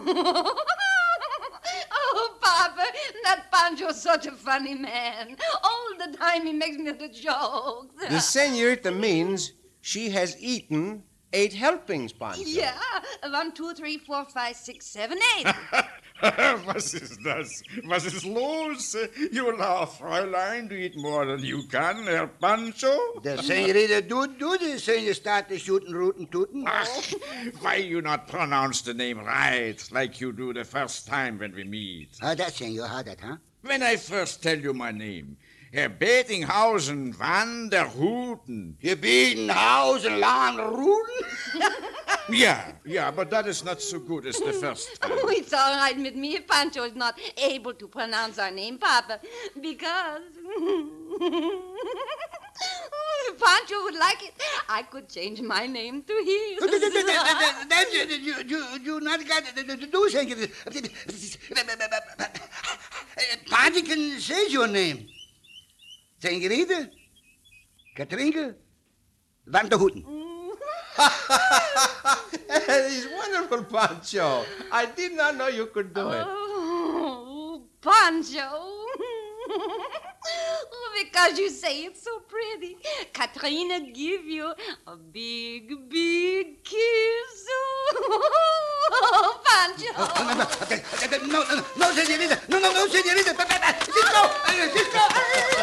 oh 1.91 2.39
Papa, 2.41 2.85
that 3.25 3.51
Pancho's 3.51 4.01
such 4.01 4.27
a 4.27 4.31
funny 4.31 4.77
man. 4.77 5.37
All 5.65 5.89
the 5.99 6.17
time 6.17 6.47
he 6.47 6.53
makes 6.53 6.77
me 6.77 6.93
the 6.93 7.09
jokes. 7.09 8.07
The 8.09 8.21
senorita 8.21 8.93
means 8.93 9.55
she 9.81 10.09
has 10.11 10.41
eaten 10.41 11.03
eight 11.33 11.53
helpings, 11.53 12.12
Pancho. 12.12 12.43
Yeah, 12.47 12.73
one, 13.31 13.53
two, 13.53 13.75
three, 13.75 13.99
four, 13.99 14.25
five, 14.27 14.57
six, 14.57 14.87
seven, 14.87 15.19
eight. 15.38 15.47
Was 16.67 16.95
ist 16.95 17.21
das? 17.25 17.62
Was 17.87 18.05
ist 18.05 18.25
los? 18.25 18.97
You 19.31 19.57
laugh, 19.57 19.99
Fräulein. 20.01 20.69
Du 20.69 20.75
eat 20.75 20.97
more 20.97 21.27
than 21.27 21.45
you 21.45 21.62
can, 21.69 22.07
Herr 22.07 22.27
Pancho. 22.27 23.21
The 23.23 23.41
senorita 23.41 24.03
do 24.03 24.27
do 24.27 24.59
do. 24.59 24.73
the 24.73 24.79
senor 24.81 25.14
start 25.14 25.49
the 25.49 25.59
shooting, 25.59 25.93
rootin', 25.95 26.27
tootin'. 26.29 26.64
Ach, 26.67 27.14
why 27.61 27.77
you 27.77 28.03
not 28.03 28.27
pronounce 28.27 28.83
the 28.83 28.95
name 28.95 29.21
right, 29.21 29.81
like 29.93 30.21
you 30.21 30.33
do 30.33 30.53
the 30.53 30.64
first 30.64 31.07
time 31.07 31.38
when 31.38 31.55
we 31.55 31.62
meet? 31.62 32.09
How 32.21 32.35
that, 32.35 32.53
senor? 32.53 32.88
How 32.88 33.03
that, 33.03 33.21
huh? 33.21 33.37
When 33.62 33.83
I 33.83 33.97
first 33.97 34.43
tell 34.43 34.59
you 34.59 34.73
my 34.75 34.91
name, 34.91 35.37
Herr 35.70 35.90
Bettinghausen 35.90 37.14
van 37.14 37.68
der 37.68 37.87
Houten. 37.94 38.78
Herr 38.81 38.96
Bettinghausen 38.96 40.18
van 40.18 40.57
Houten? 40.57 41.26
yeah, 42.31 42.72
yeah, 42.85 43.11
but 43.11 43.31
that 43.31 43.46
is 43.46 43.62
not 43.62 43.83
so 43.83 44.00
good 44.00 44.24
as 44.26 44.37
the 44.38 44.52
first 44.54 44.98
time. 45.00 45.12
Oh, 45.12 45.28
it's 45.28 45.52
all 45.52 45.76
right 45.76 45.96
with 45.96 46.14
me 46.14 46.37
if 46.37 46.46
Pancho 46.46 46.85
is 46.85 46.94
not 46.94 47.18
able 47.37 47.74
to 47.74 47.87
pronounce 47.87 48.38
our 48.38 48.50
name, 48.50 48.78
Papa, 48.78 49.20
because. 49.61 50.22
if 53.28 53.38
Pancho 53.38 53.83
would 53.85 53.94
like 53.94 54.22
it, 54.22 54.33
I 54.70 54.83
could 54.83 55.09
change 55.11 55.42
my 55.42 55.66
name 55.66 56.02
to 56.02 56.14
his. 56.14 56.61
You, 57.92 58.35
you, 58.46 58.64
you 58.83 59.00
not 59.00 59.20
got 59.28 59.44
to 59.54 59.76
do 59.76 60.09
something. 60.09 60.48
Pancho 63.50 63.83
can 63.83 64.18
say 64.18 64.48
your 64.48 64.66
name. 64.66 65.09
Senorita, 66.18 66.90
Katrinka, 67.94 68.54
Van 69.46 69.68
der 69.68 69.78
Houten. 69.78 70.04
That 72.48 72.90
is 72.90 73.07
wonderful, 73.14 73.62
Pancho. 73.64 74.44
I 74.72 74.87
did 74.87 75.12
not 75.12 75.37
know 75.37 75.46
you 75.46 75.66
could 75.66 75.94
do 75.94 76.11
it. 76.11 76.24
Oh, 76.26 77.62
Pancho. 77.81 78.50
because 81.00 81.38
you 81.38 81.50
say 81.50 81.85
it 81.85 81.96
so 81.96 82.20
pretty. 82.20 82.76
Katrina 83.12 83.81
give 83.92 84.24
you 84.24 84.52
a 84.87 84.96
big, 84.96 85.88
big 85.88 86.64
kiss. 86.64 87.46
Oh, 88.90 89.40
Pancho. 89.44 89.92
No, 91.28 91.44
no, 91.44 91.62
no, 91.76 91.92
senorita. 91.92 92.40
No, 92.48 92.59
no, 92.59 92.72
no, 92.72 92.87
senorita. 92.88 93.35
Cisco, 93.85 94.22
Cisco. 94.72 95.58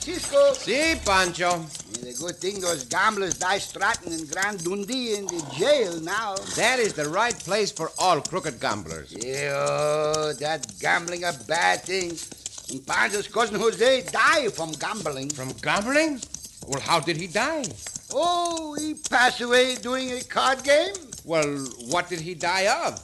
Cisco. 0.00 0.54
Si, 0.54 1.00
Pancho. 1.04 1.66
Good 2.18 2.36
thing 2.36 2.60
those 2.60 2.84
gamblers 2.84 3.34
Dice 3.34 3.68
Stratton 3.68 4.10
in 4.10 4.26
Grant 4.26 4.64
Dundee 4.64 5.16
in 5.16 5.26
the 5.26 5.44
jail 5.54 6.00
now. 6.00 6.36
That 6.56 6.78
is 6.78 6.94
the 6.94 7.08
right 7.10 7.38
place 7.38 7.70
for 7.70 7.90
all 7.98 8.22
crooked 8.22 8.58
gamblers. 8.58 9.12
Yeah, 9.12 10.32
that 10.40 10.66
gambling 10.80 11.24
a 11.24 11.32
bad 11.46 11.82
thing. 11.82 12.16
And 12.70 12.86
Pancho's 12.86 13.28
cousin 13.28 13.60
Jose 13.60 14.02
died 14.10 14.52
from 14.54 14.72
gambling. 14.72 15.28
From 15.28 15.52
gambling? 15.60 16.20
Well, 16.66 16.80
how 16.80 17.00
did 17.00 17.18
he 17.18 17.26
die? 17.26 17.64
Oh, 18.12 18.74
he 18.80 18.94
passed 18.94 19.42
away 19.42 19.74
doing 19.76 20.12
a 20.12 20.22
card 20.22 20.64
game. 20.64 20.94
Well, 21.24 21.66
what 21.90 22.08
did 22.08 22.20
he 22.20 22.34
die 22.34 22.66
of? 22.86 22.98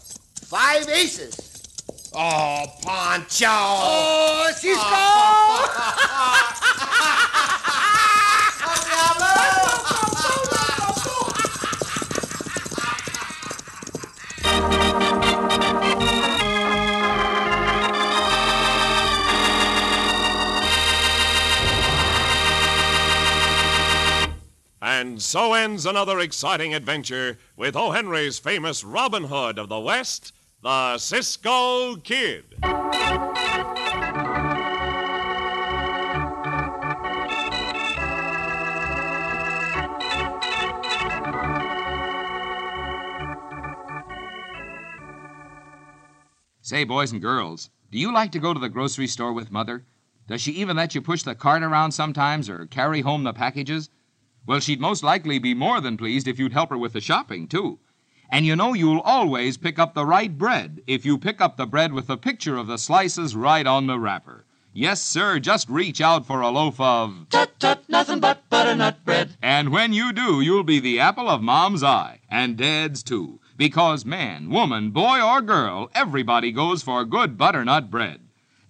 Five 0.47 0.89
aces. 0.89 1.53
Oh, 2.15 2.65
Pancho! 2.83 3.47
Oh, 3.49 4.51
Cisco! 4.55 4.83
so 25.33 25.55
ends 25.55 25.87
another 25.87 26.21
exciting 26.21 26.75
adventure 26.75 27.39
with 27.57 27.75
O. 27.75 27.93
Henry's 27.93 28.39
famous 28.39 28.85
Robin 28.85 29.25
Hood 29.25 29.59
of 29.59 29.71
the 29.71 29.81
West, 29.81 30.35
the 30.61 30.99
Cisco 30.99 31.97
Kid. 31.97 32.45
Say, 46.61 46.85
boys 46.85 47.11
and 47.11 47.23
girls, 47.23 47.71
do 47.91 47.99
you 47.99 48.13
like 48.13 48.33
to 48.33 48.39
go 48.39 48.53
to 48.53 48.61
the 48.61 48.69
grocery 48.69 49.07
store 49.07 49.33
with 49.33 49.51
Mother? 49.51 49.87
Does 50.29 50.43
she 50.43 50.53
even 50.53 50.77
let 50.77 50.95
you 50.95 51.01
push 51.01 51.23
the 51.23 51.35
cart 51.35 51.63
around 51.63 51.93
sometimes 51.93 52.51
or 52.51 52.67
carry 52.67 53.01
home 53.01 53.25
the 53.25 53.33
packages? 53.33 53.89
Well, 54.47 54.61
she'd 54.61 54.81
most 54.81 55.03
likely 55.03 55.39
be 55.39 55.55
more 55.55 55.81
than 55.81 55.97
pleased 55.97 56.27
if 56.27 56.39
you'd 56.39 56.53
help 56.53 56.71
her 56.71 56.79
with 56.79 56.95
the 56.95 57.01
shopping, 57.01 57.47
too. 57.47 57.79
And 58.31 58.47
you 58.47 58.57
know 58.57 58.73
you'll 58.73 59.01
always 59.01 59.59
pick 59.59 59.79
up 59.79 59.95
the 59.95 60.07
right 60.07 60.37
bread 60.37 60.81
if 60.87 61.05
you 61.05 61.19
pick 61.19 61.41
up 61.41 61.57
the 61.57 61.67
bread 61.67 61.93
with 61.93 62.07
the 62.07 62.17
picture 62.17 62.57
of 62.57 62.67
the 62.67 62.79
slices 62.79 63.37
right 63.37 63.67
on 63.67 63.87
the 63.87 63.99
wrapper. 63.99 64.47
Yes, 64.73 65.03
sir, 65.03 65.39
just 65.39 65.69
reach 65.69 66.01
out 66.01 66.25
for 66.25 66.41
a 66.41 66.49
loaf 66.49 66.81
of. 66.81 67.27
Tut 67.29 67.61
tut, 67.61 67.87
nothing 67.91 68.21
but 68.21 68.49
butternut 68.49 69.05
bread. 69.05 69.37
And 69.43 69.69
when 69.69 69.93
you 69.93 70.15
do, 70.15 70.41
you'll 70.41 70.65
be 70.65 70.81
the 70.81 70.99
apple 70.99 71.29
of 71.29 71.43
Mom's 71.43 71.83
eye, 71.83 72.21
and 72.31 72.57
Dad's 72.57 73.03
too. 73.03 73.39
Because 73.59 74.07
man, 74.07 74.49
woman, 74.49 74.91
boy, 74.91 75.21
or 75.21 75.43
girl, 75.43 75.91
everybody 75.95 76.53
goes 76.53 76.83
for 76.83 77.05
good 77.05 77.37
butternut 77.37 77.91
bread. 77.91 78.22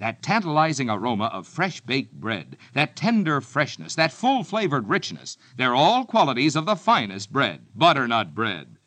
That 0.03 0.21
tantalizing 0.21 0.91
aroma 0.91 1.27
of 1.27 1.47
fresh 1.47 1.81
baked 1.81 2.13
bread, 2.13 2.57
that 2.73 2.97
tender 2.97 3.41
freshness, 3.41 3.95
that 3.95 4.11
full 4.11 4.43
flavored 4.43 4.89
richness, 4.89 5.39
they're 5.57 5.77
all 5.77 6.05
qualities 6.05 6.57
of 6.57 6.67
the 6.67 6.75
finest 6.75 7.33
bread, 7.33 7.67
butternut 7.77 8.35
bread. 8.35 8.79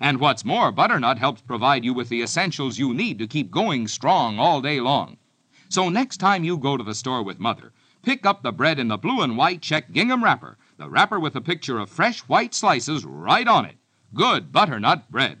And 0.00 0.18
what's 0.18 0.44
more, 0.44 0.72
butternut 0.72 1.18
helps 1.18 1.42
provide 1.42 1.84
you 1.84 1.94
with 1.94 2.08
the 2.08 2.22
essentials 2.22 2.80
you 2.80 2.92
need 2.92 3.20
to 3.20 3.28
keep 3.28 3.52
going 3.52 3.86
strong 3.86 4.40
all 4.40 4.60
day 4.60 4.80
long. 4.80 5.18
So 5.68 5.88
next 5.88 6.16
time 6.16 6.42
you 6.42 6.58
go 6.58 6.76
to 6.76 6.82
the 6.82 6.96
store 6.96 7.22
with 7.22 7.38
Mother, 7.38 7.72
pick 8.02 8.26
up 8.26 8.42
the 8.42 8.50
bread 8.50 8.80
in 8.80 8.88
the 8.88 8.98
blue 8.98 9.20
and 9.20 9.36
white 9.36 9.62
check 9.62 9.92
gingham 9.92 10.24
wrapper, 10.24 10.58
the 10.76 10.90
wrapper 10.90 11.20
with 11.20 11.36
a 11.36 11.40
picture 11.40 11.78
of 11.78 11.88
fresh 11.88 12.18
white 12.22 12.52
slices 12.52 13.04
right 13.04 13.46
on 13.46 13.64
it. 13.64 13.76
Good 14.12 14.50
butternut 14.50 15.08
bread. 15.08 15.40